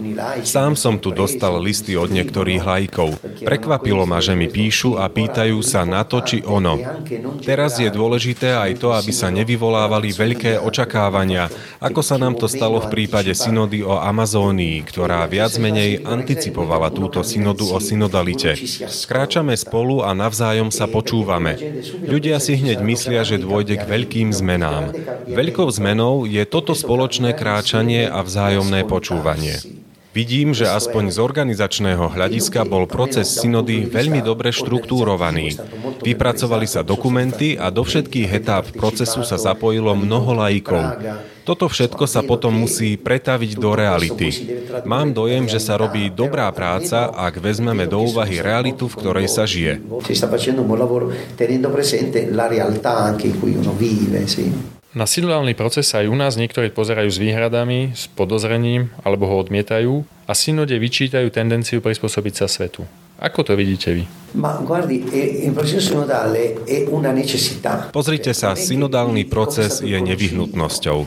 Sám 0.47 0.79
som 0.79 0.95
tu 0.95 1.11
dostal 1.11 1.59
listy 1.59 1.99
od 1.99 2.07
niektorých 2.07 2.63
lajkov. 2.63 3.19
Prekvapilo 3.43 4.07
ma, 4.07 4.23
že 4.23 4.31
mi 4.39 4.47
píšu 4.47 4.95
a 4.95 5.11
pýtajú 5.11 5.59
sa 5.59 5.83
na 5.83 6.07
to, 6.07 6.23
či 6.23 6.39
ono. 6.47 6.79
Teraz 7.43 7.83
je 7.83 7.91
dôležité 7.91 8.18
dôležité 8.19 8.51
aj 8.51 8.83
to, 8.83 8.91
aby 8.91 9.15
sa 9.15 9.31
nevyvolávali 9.31 10.11
veľké 10.11 10.59
očakávania, 10.59 11.47
ako 11.79 12.03
sa 12.03 12.19
nám 12.19 12.35
to 12.35 12.51
stalo 12.51 12.83
v 12.83 12.91
prípade 12.91 13.31
synody 13.31 13.79
o 13.79 13.95
Amazónii, 13.95 14.83
ktorá 14.83 15.23
viac 15.23 15.55
menej 15.55 16.03
anticipovala 16.03 16.91
túto 16.91 17.23
synodu 17.23 17.63
o 17.63 17.79
synodalite. 17.79 18.59
Kráčame 19.07 19.55
spolu 19.55 20.03
a 20.03 20.11
navzájom 20.11 20.67
sa 20.67 20.91
počúvame. 20.91 21.55
Ľudia 22.03 22.43
si 22.43 22.59
hneď 22.59 22.83
myslia, 22.83 23.23
že 23.23 23.39
dôjde 23.39 23.79
k 23.79 23.87
veľkým 23.87 24.35
zmenám. 24.35 24.91
Veľkou 25.23 25.71
zmenou 25.71 26.27
je 26.27 26.43
toto 26.43 26.75
spoločné 26.75 27.39
kráčanie 27.39 28.03
a 28.03 28.19
vzájomné 28.19 28.83
počúvanie. 28.83 29.78
Vidím, 30.09 30.57
že 30.57 30.65
aspoň 30.65 31.13
z 31.13 31.17
organizačného 31.21 32.09
hľadiska 32.09 32.65
bol 32.65 32.89
proces 32.89 33.29
synody 33.29 33.85
veľmi 33.85 34.25
dobre 34.25 34.49
štruktúrovaný. 34.49 35.53
Vypracovali 36.01 36.65
sa 36.65 36.81
dokumenty 36.81 37.53
a 37.53 37.69
do 37.69 37.85
všetkých 37.85 38.29
etáp 38.41 38.65
procesu 38.73 39.21
sa 39.21 39.37
zapojilo 39.37 39.93
mnoho 39.93 40.33
laikov. 40.33 40.97
Toto 41.45 41.69
všetko 41.69 42.05
sa 42.09 42.25
potom 42.25 42.53
musí 42.57 42.97
pretaviť 42.97 43.51
do 43.57 43.73
reality. 43.77 44.29
Mám 44.85 45.13
dojem, 45.13 45.45
že 45.45 45.61
sa 45.61 45.77
robí 45.77 46.09
dobrá 46.09 46.49
práca, 46.53 47.13
ak 47.13 47.37
vezmeme 47.37 47.85
do 47.85 48.01
úvahy 48.05 48.41
realitu, 48.41 48.89
v 48.89 48.97
ktorej 48.97 49.27
sa 49.29 49.45
žije. 49.45 49.77
Na 54.89 55.05
synodálny 55.05 55.53
proces 55.53 55.85
sa 55.85 56.01
aj 56.01 56.09
u 56.09 56.17
nás 56.17 56.33
niektorí 56.33 56.73
pozerajú 56.73 57.13
s 57.13 57.21
výhradami, 57.21 57.93
s 57.93 58.09
podozrením 58.09 58.89
alebo 59.05 59.29
ho 59.29 59.37
odmietajú 59.37 60.01
a 60.25 60.33
synode 60.33 60.73
vyčítajú 60.73 61.29
tendenciu 61.29 61.77
prispôsobiť 61.77 62.33
sa 62.33 62.49
svetu. 62.49 62.89
Ako 63.21 63.45
to 63.45 63.53
vidíte 63.53 63.93
vy? 63.93 64.03
Pozrite 67.93 68.31
sa, 68.33 68.57
synodálny 68.57 69.29
proces 69.29 69.85
je 69.85 69.93
nevyhnutnosťou. 69.93 70.97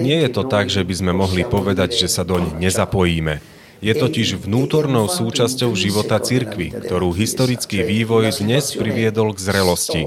Nie 0.00 0.24
je 0.24 0.30
to 0.32 0.48
tak, 0.48 0.72
že 0.72 0.80
by 0.80 0.94
sme 0.96 1.12
mohli 1.12 1.44
povedať, 1.44 2.00
že 2.00 2.08
sa 2.08 2.24
doň 2.24 2.56
nezapojíme. 2.56 3.57
Je 3.78 3.94
totiž 3.94 4.42
vnútornou 4.42 5.06
súčasťou 5.06 5.70
života 5.78 6.18
cirkvy, 6.18 6.74
ktorú 6.74 7.14
historický 7.14 7.86
vývoj 7.86 8.42
dnes 8.42 8.74
priviedol 8.74 9.30
k 9.30 9.38
zrelosti. 9.38 10.02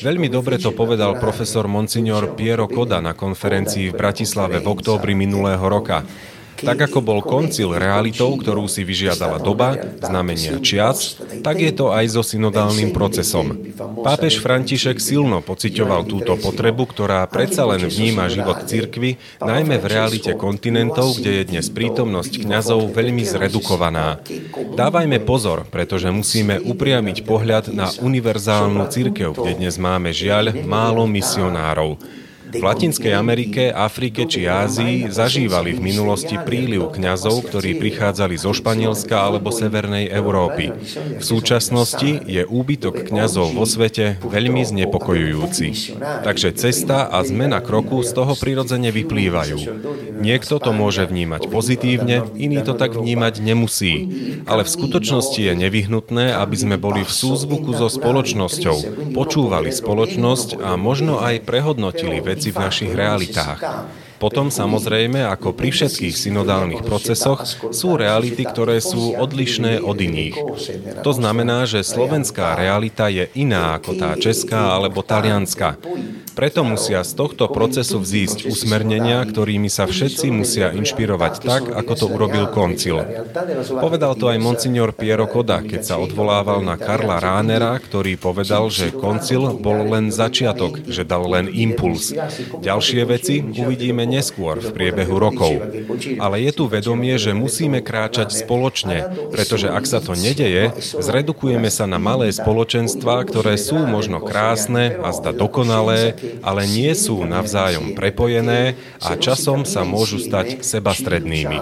Veľmi 0.00 0.32
dobre 0.32 0.56
to 0.56 0.72
povedal 0.72 1.20
profesor 1.20 1.68
Monsignor 1.68 2.32
Piero 2.32 2.64
Koda 2.64 3.04
na 3.04 3.12
konferencii 3.12 3.92
v 3.92 3.98
Bratislave 4.00 4.56
v 4.64 4.72
októbri 4.72 5.12
minulého 5.12 5.60
roka. 5.60 6.00
Tak 6.64 6.78
ako 6.90 6.98
bol 7.04 7.20
koncil 7.20 7.76
realitou, 7.76 8.32
ktorú 8.34 8.64
si 8.66 8.82
vyžiadala 8.82 9.38
doba, 9.38 9.76
znamenia 10.00 10.58
čias, 10.64 11.20
tak 11.44 11.60
je 11.60 11.72
to 11.76 11.92
aj 11.92 12.16
so 12.16 12.24
synodálnym 12.24 12.90
procesom. 12.90 13.60
Pápež 14.00 14.40
František 14.40 14.96
silno 14.96 15.44
pociťoval 15.44 16.08
túto 16.08 16.40
potrebu, 16.40 16.88
ktorá 16.88 17.22
predsa 17.28 17.68
len 17.68 17.84
vníma 17.84 18.32
život 18.32 18.64
cirkvy, 18.64 19.20
najmä 19.44 19.76
v 19.76 19.86
realite 19.86 20.32
kontinentov, 20.34 21.20
kde 21.20 21.44
je 21.44 21.48
dnes 21.52 21.66
prítomnosť 21.68 22.48
kňazov 22.48 22.90
veľmi 22.96 23.22
zredukovaná. 23.22 24.24
Dávajme 24.74 25.20
pozor, 25.22 25.68
pretože 25.68 26.08
musíme 26.08 26.58
upriamiť 26.64 27.28
pohľad 27.28 27.64
na 27.76 27.92
univerzálnu 27.92 28.88
cirkev, 28.88 29.36
kde 29.36 29.60
dnes 29.60 29.76
máme 29.76 30.10
žiaľ 30.16 30.56
málo 30.64 31.04
misionárov. 31.04 32.23
V 32.54 32.62
Latinskej 32.62 33.10
Amerike, 33.10 33.74
Afrike 33.74 34.30
či 34.30 34.46
Ázii 34.46 35.10
zažívali 35.10 35.74
v 35.74 35.82
minulosti 35.82 36.38
príliv 36.38 36.94
kňazov, 36.94 37.50
ktorí 37.50 37.82
prichádzali 37.82 38.38
zo 38.38 38.54
Španielska 38.54 39.18
alebo 39.18 39.50
Severnej 39.50 40.06
Európy. 40.06 40.70
V 41.18 41.24
súčasnosti 41.24 42.22
je 42.24 42.46
úbytok 42.46 43.10
kňazov 43.10 43.58
vo 43.58 43.66
svete 43.66 44.22
veľmi 44.22 44.62
znepokojujúci. 44.62 45.98
Takže 45.98 46.54
cesta 46.54 47.10
a 47.10 47.26
zmena 47.26 47.58
kroku 47.58 48.06
z 48.06 48.14
toho 48.14 48.38
prirodzene 48.38 48.94
vyplývajú. 48.94 49.58
Niekto 50.14 50.62
to 50.62 50.70
môže 50.70 51.10
vnímať 51.10 51.50
pozitívne, 51.50 52.22
iný 52.38 52.62
to 52.62 52.78
tak 52.78 52.94
vnímať 52.94 53.42
nemusí. 53.42 53.94
Ale 54.46 54.62
v 54.62 54.72
skutočnosti 54.72 55.40
je 55.42 55.54
nevyhnutné, 55.58 56.38
aby 56.38 56.56
sme 56.56 56.76
boli 56.78 57.02
v 57.02 57.12
súzvuku 57.12 57.74
so 57.74 57.90
spoločnosťou, 57.90 59.10
počúvali 59.12 59.74
spoločnosť 59.74 60.62
a 60.62 60.78
možno 60.78 61.18
aj 61.18 61.42
prehodnotili 61.42 62.22
veci 62.22 62.43
veci 62.44 62.52
v 62.52 62.58
našich 62.60 62.90
realitách. 62.94 63.60
Potom 64.24 64.48
samozrejme, 64.48 65.20
ako 65.28 65.52
pri 65.52 65.68
všetkých 65.68 66.16
synodálnych 66.16 66.80
procesoch, 66.80 67.44
sú 67.76 68.00
reality, 68.00 68.48
ktoré 68.48 68.80
sú 68.80 69.12
odlišné 69.20 69.84
od 69.84 70.00
iných. 70.00 70.36
To 71.04 71.12
znamená, 71.12 71.68
že 71.68 71.84
slovenská 71.84 72.56
realita 72.56 73.12
je 73.12 73.28
iná 73.36 73.76
ako 73.76 74.00
tá 74.00 74.16
česká 74.16 74.80
alebo 74.80 75.04
talianská. 75.04 75.76
Preto 76.32 76.64
musia 76.64 77.04
z 77.04 77.12
tohto 77.14 77.52
procesu 77.52 78.00
vzísť 78.00 78.48
usmernenia, 78.48 79.20
ktorými 79.28 79.68
sa 79.68 79.84
všetci 79.84 80.32
musia 80.32 80.72
inšpirovať 80.72 81.34
tak, 81.44 81.62
ako 81.76 81.92
to 81.92 82.06
urobil 82.08 82.48
koncil. 82.48 83.04
Povedal 83.76 84.16
to 84.16 84.32
aj 84.32 84.40
monsignor 84.40 84.96
Piero 84.96 85.28
Koda, 85.28 85.60
keď 85.60 85.84
sa 85.84 85.94
odvolával 86.00 86.64
na 86.64 86.80
Karla 86.80 87.20
Ránera, 87.20 87.76
ktorý 87.76 88.16
povedal, 88.16 88.72
že 88.72 88.88
koncil 88.88 89.52
bol 89.60 89.84
len 89.84 90.08
začiatok, 90.08 90.88
že 90.88 91.04
dal 91.04 91.28
len 91.28 91.46
impuls. 91.52 92.16
Ďalšie 92.64 93.02
veci 93.04 93.44
uvidíme 93.44 94.13
neskôr 94.14 94.62
v 94.62 94.70
priebehu 94.70 95.18
rokov. 95.18 95.58
Ale 96.22 96.36
je 96.46 96.52
tu 96.54 96.70
vedomie, 96.70 97.18
že 97.18 97.34
musíme 97.34 97.82
kráčať 97.82 98.30
spoločne, 98.30 99.30
pretože 99.34 99.66
ak 99.66 99.84
sa 99.90 99.98
to 99.98 100.14
nedeje, 100.14 100.70
zredukujeme 100.78 101.66
sa 101.66 101.90
na 101.90 101.98
malé 101.98 102.30
spoločenstvá, 102.30 103.26
ktoré 103.26 103.58
sú 103.58 103.82
možno 103.82 104.22
krásne 104.22 104.94
a 105.02 105.10
zda 105.10 105.34
dokonalé, 105.34 106.14
ale 106.46 106.70
nie 106.70 106.94
sú 106.94 107.26
navzájom 107.26 107.98
prepojené 107.98 108.78
a 109.02 109.18
časom 109.18 109.66
sa 109.66 109.82
môžu 109.82 110.22
stať 110.22 110.62
sebastrednými. 110.62 111.58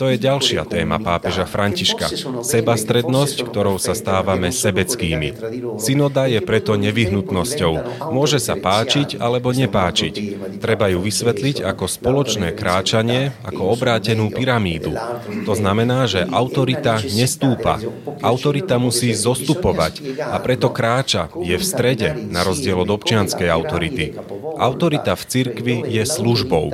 To 0.00 0.10
je 0.10 0.16
ďalšia 0.18 0.66
téma 0.66 0.98
pápeža 0.98 1.44
Františka. 1.46 2.10
Sebastrednosť, 2.42 3.36
ktorou 3.46 3.76
sa 3.76 3.92
stávame 3.92 4.50
sebeckými. 4.50 5.36
Synoda 5.76 6.26
je 6.26 6.40
preto 6.40 6.74
nevyhnutnosťou. 6.80 7.74
Môže 8.10 8.40
sa 8.40 8.56
páčiť 8.56 9.20
alebo 9.20 9.52
nepáčiť. 9.52 10.14
Treba 10.58 10.88
ju 10.88 10.98
vysvetliť 11.04 11.60
ako 11.62 11.84
spoločné 11.92 12.56
kráčanie, 12.56 13.36
ako 13.44 13.76
obrátenú 13.76 14.32
pyramídu. 14.32 14.96
To 15.44 15.52
znamená, 15.52 16.08
že 16.08 16.24
autorita 16.24 17.04
nestúpa. 17.12 17.76
Autorita 18.24 18.80
musí 18.80 19.12
zostupovať 19.12 20.16
a 20.24 20.40
preto 20.40 20.72
kráča, 20.72 21.28
je 21.44 21.56
v 21.60 21.64
strede, 21.64 22.08
na 22.32 22.40
rozdiel 22.40 22.80
od 22.80 22.88
občianskej 22.88 23.52
autority. 23.52 24.16
Autorita 24.56 25.16
v 25.16 25.24
cirkvi 25.24 25.76
je 25.88 26.04
službou. 26.04 26.70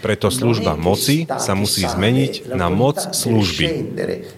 Preto 0.00 0.32
služba 0.32 0.74
moci 0.74 1.28
sa 1.28 1.52
musí 1.52 1.84
zmeniť 1.84 2.52
na 2.56 2.72
moc 2.72 2.96
služby. 3.00 3.66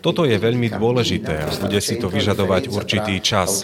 Toto 0.02 0.26
je 0.26 0.36
veľmi 0.36 0.68
dôležité 0.74 1.46
a 1.46 1.52
bude 1.60 1.78
si 1.78 1.96
to 1.96 2.10
vyžadovať 2.10 2.72
určitý 2.72 3.22
čas. 3.22 3.62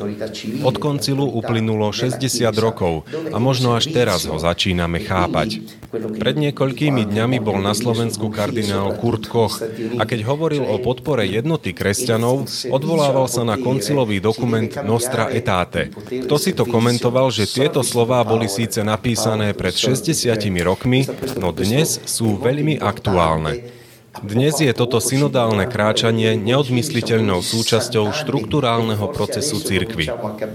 Od 0.62 0.76
koncilu 0.78 1.26
uplynulo 1.26 1.90
60 1.90 2.22
rokov 2.62 3.08
a 3.32 3.36
možno 3.42 3.74
až 3.74 3.90
teraz 3.90 4.28
ho 4.28 4.38
začíname 4.38 5.02
chápať. 5.02 5.62
Pred 5.96 6.36
niekoľkými 6.36 7.08
dňami 7.08 7.38
bol 7.40 7.56
na 7.62 7.72
Slovensku 7.72 8.28
kardinál 8.28 8.98
Kurt 9.00 9.30
Koch 9.30 9.62
a 9.96 10.02
keď 10.04 10.20
hovoril 10.28 10.66
o 10.66 10.76
podpore 10.82 11.24
jednoty 11.24 11.72
kresťanov, 11.72 12.50
odvolával 12.68 13.30
sa 13.30 13.46
na 13.46 13.56
koncilový 13.56 14.20
dokument 14.20 14.68
Nostra 14.84 15.32
Etate. 15.32 15.88
Kto 16.26 16.36
si 16.36 16.52
to 16.52 16.68
komentoval, 16.68 17.32
že 17.32 17.48
tieto 17.48 17.80
slová 17.80 18.20
boli 18.26 18.50
síce 18.50 18.84
napísané 18.84 19.15
pred 19.56 19.74
60 19.74 20.36
rokmi, 20.62 21.08
no 21.40 21.50
dnes 21.50 22.04
sú 22.04 22.36
veľmi 22.36 22.78
aktuálne. 22.78 23.75
Dnes 24.24 24.56
je 24.56 24.72
toto 24.72 24.96
synodálne 24.96 25.68
kráčanie 25.68 26.40
neodmysliteľnou 26.40 27.44
súčasťou 27.44 28.14
štruktúrálneho 28.16 29.12
procesu 29.12 29.60
cirkvy. 29.60 30.08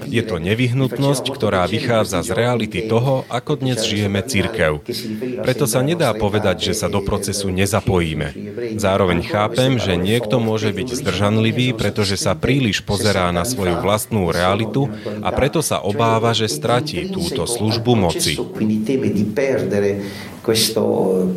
Je 0.10 0.24
to 0.26 0.42
nevyhnutnosť, 0.42 1.26
ktorá 1.30 1.70
vychádza 1.70 2.26
z 2.26 2.34
reality 2.34 2.90
toho, 2.90 3.28
ako 3.30 3.62
dnes 3.62 3.86
žijeme 3.86 4.26
cirkev. 4.26 4.82
Preto 5.46 5.70
sa 5.70 5.86
nedá 5.86 6.10
povedať, 6.18 6.72
že 6.72 6.74
sa 6.74 6.88
do 6.90 7.06
procesu 7.06 7.54
nezapojíme. 7.54 8.34
Zároveň 8.82 9.22
chápem, 9.30 9.78
že 9.78 9.94
niekto 9.94 10.42
môže 10.42 10.74
byť 10.74 10.98
zdržanlivý, 10.98 11.78
pretože 11.78 12.18
sa 12.18 12.34
príliš 12.34 12.82
pozerá 12.82 13.30
na 13.30 13.46
svoju 13.46 13.78
vlastnú 13.78 14.34
realitu 14.34 14.90
a 15.22 15.30
preto 15.30 15.62
sa 15.62 15.84
obáva, 15.86 16.34
že 16.34 16.50
stratí 16.50 17.14
túto 17.14 17.46
službu 17.46 17.94
moci 17.94 18.34
questo 20.42 20.82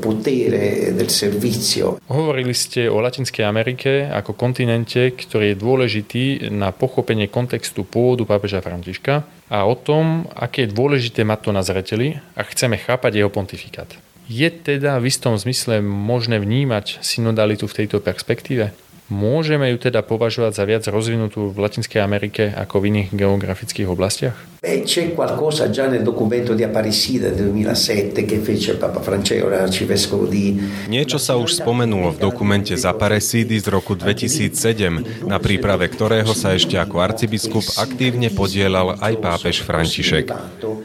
potere 0.00 0.96
del 0.96 1.12
servizio. 1.12 2.00
Hovorili 2.08 2.56
ste 2.56 2.88
o 2.88 2.98
Latinskej 3.04 3.44
Amerike 3.44 4.08
ako 4.08 4.32
kontinente, 4.32 5.12
ktorý 5.12 5.52
je 5.52 5.60
dôležitý 5.60 6.24
na 6.50 6.72
pochopenie 6.72 7.28
kontextu 7.28 7.84
pôvodu 7.84 8.24
pápeža 8.24 8.64
Františka 8.64 9.28
a 9.52 9.68
o 9.68 9.76
tom, 9.76 10.26
aké 10.32 10.64
je 10.64 10.74
dôležité 10.74 11.22
mať 11.22 11.38
to 11.46 11.50
na 11.52 11.62
zreteli 11.62 12.16
a 12.34 12.42
chceme 12.42 12.80
chápať 12.80 13.20
jeho 13.20 13.30
pontifikát. 13.30 13.92
Je 14.24 14.48
teda 14.48 14.96
v 14.96 15.12
istom 15.12 15.36
zmysle 15.36 15.84
možné 15.84 16.40
vnímať 16.40 17.04
synodalitu 17.04 17.68
v 17.68 17.84
tejto 17.84 18.00
perspektíve? 18.00 18.72
Môžeme 19.12 19.68
ju 19.68 19.76
teda 19.76 20.00
považovať 20.00 20.52
za 20.56 20.64
viac 20.64 20.84
rozvinutú 20.88 21.52
v 21.52 21.60
Latinskej 21.60 22.00
Amerike 22.00 22.48
ako 22.56 22.80
v 22.80 22.88
iných 22.88 23.08
geografických 23.12 23.84
oblastiach? 23.84 24.53
C'è 24.64 25.12
qualcosa 25.12 25.68
già 25.68 25.88
nel 25.88 26.02
documento 26.02 26.54
di 26.54 26.62
Aparecida 26.62 27.28
del 27.28 27.52
2007 27.52 28.24
che 28.24 28.38
fece 28.38 28.76
Papa 28.76 29.00
Francesco, 29.04 29.52
arcivescovo 29.52 30.24
di... 30.24 30.56
Niečo 30.88 31.20
sa 31.20 31.36
už 31.36 31.60
spomenulo 31.60 32.16
v 32.16 32.24
dokumente 32.24 32.72
z 32.72 32.88
Aparecidy 32.88 33.60
z 33.60 33.68
roku 33.68 33.92
2007, 33.92 35.28
na 35.28 35.36
príprave 35.36 35.84
ktorého 35.84 36.32
sa 36.32 36.56
ešte 36.56 36.80
ako 36.80 36.96
arcibiskup 36.96 37.60
aktívne 37.76 38.32
podielal 38.32 38.96
aj 39.04 39.12
pápež 39.20 39.60
František. 39.68 40.32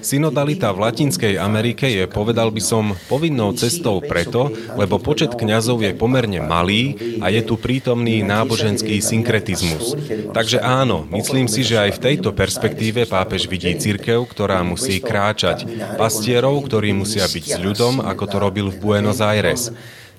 Synodalita 0.03 0.75
v 0.75 0.83
Latinskej 0.83 1.39
Amerike 1.39 1.87
je, 1.87 2.03
povedal 2.03 2.51
by 2.51 2.59
som, 2.59 2.91
povinnou 3.07 3.55
cestou 3.55 4.03
preto, 4.03 4.51
lebo 4.75 4.99
počet 4.99 5.39
kňazov 5.39 5.87
je 5.87 5.95
pomerne 5.95 6.43
malý 6.43 6.99
a 7.23 7.31
je 7.31 7.39
tu 7.47 7.55
prítomný 7.55 8.27
náboženský 8.27 8.99
synkretizmus. 8.99 9.95
Takže 10.35 10.59
áno, 10.59 11.07
myslím 11.15 11.47
si, 11.47 11.63
že 11.63 11.79
aj 11.79 11.95
v 11.95 12.03
tejto 12.11 12.35
perspektíve 12.35 13.07
pápež 13.07 13.47
vidí 13.47 13.68
vidí 13.69 13.77
církev, 13.77 14.25
ktorá 14.25 14.65
musí 14.65 14.97
kráčať, 14.97 15.69
pastierov, 16.01 16.65
ktorí 16.65 16.89
musia 16.97 17.29
byť 17.29 17.45
s 17.45 17.57
ľudom, 17.61 18.01
ako 18.01 18.23
to 18.25 18.37
robil 18.41 18.67
v 18.73 18.81
Buenos 18.81 19.21
Aires. 19.21 19.69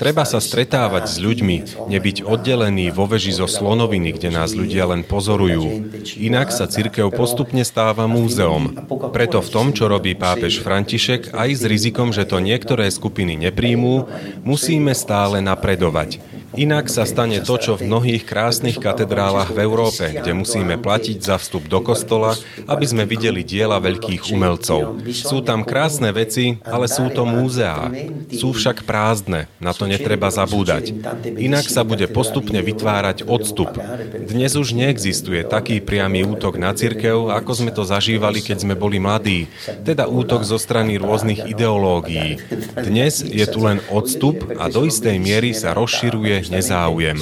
Treba 0.00 0.24
sa 0.24 0.40
stretávať 0.40 1.12
s 1.12 1.16
ľuďmi, 1.20 1.84
nebyť 1.92 2.24
oddelený 2.24 2.88
vo 2.88 3.04
veži 3.04 3.36
zo 3.36 3.44
slonoviny, 3.44 4.16
kde 4.16 4.32
nás 4.32 4.56
ľudia 4.56 4.88
len 4.88 5.04
pozorujú. 5.04 5.92
Inak 6.16 6.56
sa 6.56 6.64
cirkev 6.64 7.12
postupne 7.12 7.60
stáva 7.68 8.08
múzeom. 8.08 8.88
Preto 9.12 9.44
v 9.44 9.52
tom, 9.52 9.76
čo 9.76 9.92
robí 9.92 10.16
pápež 10.16 10.64
František, 10.64 11.36
aj 11.36 11.50
s 11.52 11.62
rizikom, 11.68 12.16
že 12.16 12.24
to 12.24 12.40
niektoré 12.40 12.88
skupiny 12.88 13.36
nepríjmú, 13.36 14.08
musíme 14.40 14.96
stále 14.96 15.44
napredovať. 15.44 16.29
Inak 16.58 16.90
sa 16.90 17.06
stane 17.06 17.38
to, 17.46 17.54
čo 17.62 17.78
v 17.78 17.86
mnohých 17.86 18.26
krásnych 18.26 18.82
katedrálach 18.82 19.54
v 19.54 19.62
Európe, 19.62 20.10
kde 20.10 20.34
musíme 20.34 20.82
platiť 20.82 21.22
za 21.22 21.38
vstup 21.38 21.70
do 21.70 21.78
kostola, 21.78 22.34
aby 22.66 22.82
sme 22.82 23.06
videli 23.06 23.46
diela 23.46 23.78
veľkých 23.78 24.34
umelcov. 24.34 24.98
Sú 25.14 25.46
tam 25.46 25.62
krásne 25.62 26.10
veci, 26.10 26.58
ale 26.66 26.90
sú 26.90 27.06
to 27.14 27.22
múzeá. 27.22 27.94
Sú 28.34 28.50
však 28.50 28.82
prázdne, 28.82 29.46
na 29.62 29.70
to 29.70 29.86
netreba 29.86 30.26
zabúdať. 30.34 30.90
Inak 31.38 31.70
sa 31.70 31.86
bude 31.86 32.10
postupne 32.10 32.58
vytvárať 32.58 33.30
odstup. 33.30 33.70
Dnes 34.18 34.58
už 34.58 34.74
neexistuje 34.74 35.46
taký 35.46 35.78
priamy 35.78 36.26
útok 36.26 36.58
na 36.58 36.74
cirkev, 36.74 37.30
ako 37.30 37.52
sme 37.54 37.70
to 37.70 37.86
zažívali, 37.86 38.42
keď 38.42 38.66
sme 38.66 38.74
boli 38.74 38.98
mladí, 38.98 39.46
teda 39.86 40.10
útok 40.10 40.42
zo 40.42 40.58
strany 40.58 40.98
rôznych 40.98 41.46
ideológií. 41.46 42.42
Dnes 42.74 43.22
je 43.22 43.46
tu 43.46 43.62
len 43.62 43.78
odstup 43.86 44.50
a 44.58 44.66
do 44.66 44.82
istej 44.82 45.14
miery 45.22 45.54
sa 45.54 45.78
rozširuje 45.78 46.39
nezáujem. 46.48 47.20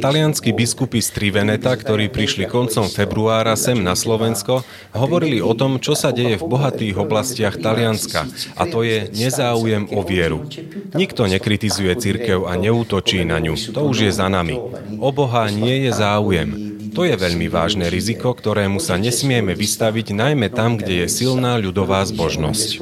Talianskí 0.00 0.56
biskupy 0.56 1.04
z 1.04 1.12
Triveneta, 1.12 1.76
ktorí 1.76 2.08
prišli 2.08 2.48
koncom 2.48 2.88
februára 2.88 3.52
sem 3.60 3.76
na 3.76 3.92
Slovensko, 3.92 4.64
hovorili 4.96 5.44
o 5.44 5.52
tom, 5.52 5.76
čo 5.76 5.92
sa 5.92 6.16
deje 6.16 6.40
v 6.40 6.48
bohatých 6.48 6.96
oblastiach 6.96 7.60
Talianska, 7.60 8.24
a 8.56 8.62
to 8.64 8.80
je 8.80 9.12
nezáujem 9.12 9.92
o 9.92 10.00
vieru. 10.00 10.48
Nikto 10.96 11.28
nekritizuje 11.28 11.92
cirkev 12.00 12.48
a 12.48 12.56
neútočí 12.56 13.20
na 13.28 13.36
ňu, 13.36 13.58
to 13.76 13.80
už 13.84 14.08
je 14.08 14.12
za 14.16 14.32
nami. 14.32 14.56
O 14.96 15.12
Boha 15.12 15.52
nie 15.52 15.84
je 15.84 15.92
záujem. 15.92 16.65
To 16.96 17.04
je 17.04 17.12
veľmi 17.12 17.52
vážne 17.52 17.92
riziko, 17.92 18.32
ktorému 18.32 18.80
sa 18.80 18.96
nesmieme 18.96 19.52
vystaviť 19.52 20.16
najmä 20.16 20.48
tam, 20.48 20.80
kde 20.80 21.04
je 21.04 21.08
silná 21.12 21.60
ľudová 21.60 22.00
zbožnosť. 22.08 22.80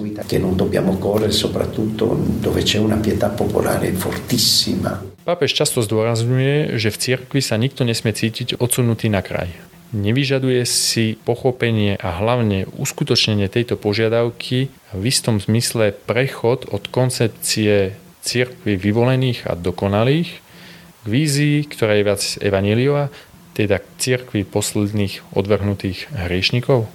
Pápež 5.27 5.51
často 5.51 5.79
zdôrazňuje, 5.83 6.79
že 6.79 6.89
v 6.95 7.01
cirkvi 7.03 7.41
sa 7.43 7.59
nikto 7.59 7.83
nesmie 7.83 8.15
cítiť 8.15 8.63
odsunutý 8.63 9.11
na 9.11 9.19
kraj. 9.19 9.51
Nevyžaduje 9.91 10.63
si 10.63 11.19
pochopenie 11.27 11.99
a 11.99 12.15
hlavne 12.15 12.71
uskutočnenie 12.79 13.51
tejto 13.51 13.75
požiadavky 13.75 14.71
v 14.95 15.03
istom 15.11 15.43
zmysle 15.43 15.91
prechod 15.91 16.71
od 16.71 16.87
koncepcie 16.87 17.99
cirkvy 18.23 18.79
vyvolených 18.79 19.51
a 19.51 19.59
dokonalých 19.59 20.31
k 21.03 21.07
vízii, 21.11 21.67
ktorá 21.67 21.99
je 21.99 22.07
viac 22.07 22.23
evaníliová, 22.39 23.11
teda 23.55 23.79
k 23.79 23.87
cirkvi 24.03 24.43
posledných 24.43 25.33
odvrhnutých 25.33 26.11
hriešnikov? 26.11 26.91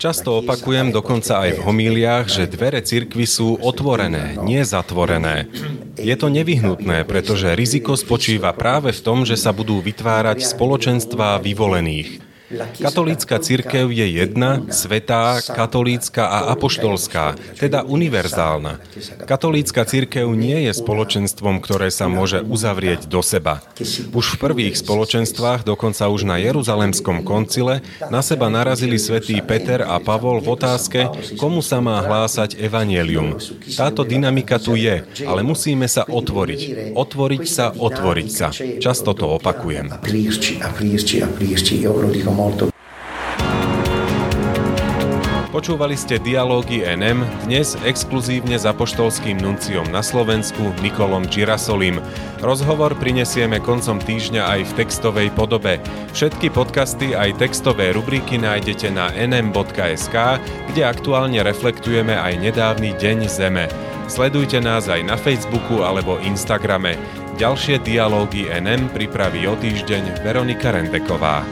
Často 0.00 0.28
opakujem 0.40 0.88
dokonca 0.88 1.32
aj 1.44 1.50
v 1.52 1.60
homíliách, 1.60 2.26
že 2.32 2.48
dvere 2.48 2.80
cirkvy 2.80 3.28
sú 3.28 3.60
otvorené, 3.60 4.40
nie 4.40 4.64
zatvorené. 4.64 5.52
Je 6.00 6.16
to 6.16 6.32
nevyhnutné, 6.32 7.04
pretože 7.04 7.52
riziko 7.52 7.92
spočíva 7.92 8.56
práve 8.56 8.96
v 8.96 9.04
tom, 9.04 9.28
že 9.28 9.36
sa 9.36 9.52
budú 9.52 9.84
vytvárať 9.84 10.40
spoločenstvá 10.40 11.36
vyvolených. 11.44 12.29
Katolícka 12.58 13.38
cirkev 13.38 13.94
je 13.94 14.06
jedna, 14.10 14.58
svetá, 14.74 15.38
katolícka 15.38 16.26
a 16.26 16.38
apoštolská, 16.50 17.38
teda 17.54 17.86
univerzálna. 17.86 18.82
Katolícka 19.22 19.86
cirkev 19.86 20.26
nie 20.34 20.66
je 20.66 20.72
spoločenstvom, 20.74 21.62
ktoré 21.62 21.94
sa 21.94 22.10
môže 22.10 22.42
uzavrieť 22.42 23.06
do 23.06 23.22
seba. 23.22 23.62
Už 24.10 24.34
v 24.34 24.36
prvých 24.42 24.74
spoločenstvách, 24.82 25.62
dokonca 25.62 26.10
už 26.10 26.26
na 26.26 26.42
Jeruzalemskom 26.42 27.22
koncile, 27.22 27.86
na 28.10 28.18
seba 28.18 28.50
narazili 28.50 28.98
svätí 28.98 29.38
Peter 29.46 29.86
a 29.86 30.02
Pavol 30.02 30.42
v 30.42 30.50
otázke, 30.58 31.00
komu 31.38 31.62
sa 31.62 31.78
má 31.78 32.02
hlásať 32.02 32.58
evanielium. 32.58 33.38
Táto 33.78 34.02
dynamika 34.02 34.58
tu 34.58 34.74
je, 34.74 35.06
ale 35.22 35.46
musíme 35.46 35.86
sa 35.86 36.02
otvoriť. 36.02 36.92
Otvoriť 36.98 37.44
sa, 37.46 37.70
otvoriť 37.70 38.28
sa. 38.28 38.50
Často 38.82 39.14
to 39.14 39.38
opakujem. 39.38 40.02
Počúvali 45.60 45.92
ste 45.92 46.16
dialógy 46.16 46.88
NM, 46.88 47.20
dnes 47.44 47.76
exkluzívne 47.84 48.56
za 48.56 48.72
poštolským 48.72 49.36
nunciom 49.36 49.84
na 49.92 50.00
Slovensku 50.00 50.72
Nikolom 50.80 51.28
Girasolim. 51.28 52.00
Rozhovor 52.40 52.96
prinesieme 52.96 53.60
koncom 53.60 54.00
týždňa 54.00 54.56
aj 54.56 54.60
v 54.72 54.74
textovej 54.80 55.28
podobe. 55.36 55.76
Všetky 56.16 56.48
podcasty 56.48 57.12
aj 57.12 57.44
textové 57.44 57.92
rubriky 57.92 58.40
nájdete 58.40 58.88
na 58.88 59.12
nm.sk, 59.12 60.40
kde 60.72 60.80
aktuálne 60.80 61.44
reflektujeme 61.44 62.16
aj 62.16 62.40
nedávny 62.40 62.96
Deň 62.96 63.28
Zeme. 63.28 63.68
Sledujte 64.08 64.64
nás 64.64 64.88
aj 64.88 65.04
na 65.04 65.20
Facebooku 65.20 65.84
alebo 65.84 66.16
Instagrame. 66.24 66.96
Ďalšie 67.36 67.84
dialógy 67.84 68.48
NM 68.48 68.96
pripraví 68.96 69.44
o 69.44 69.60
týždeň 69.60 70.24
Veronika 70.24 70.72
Rendeková. 70.72 71.44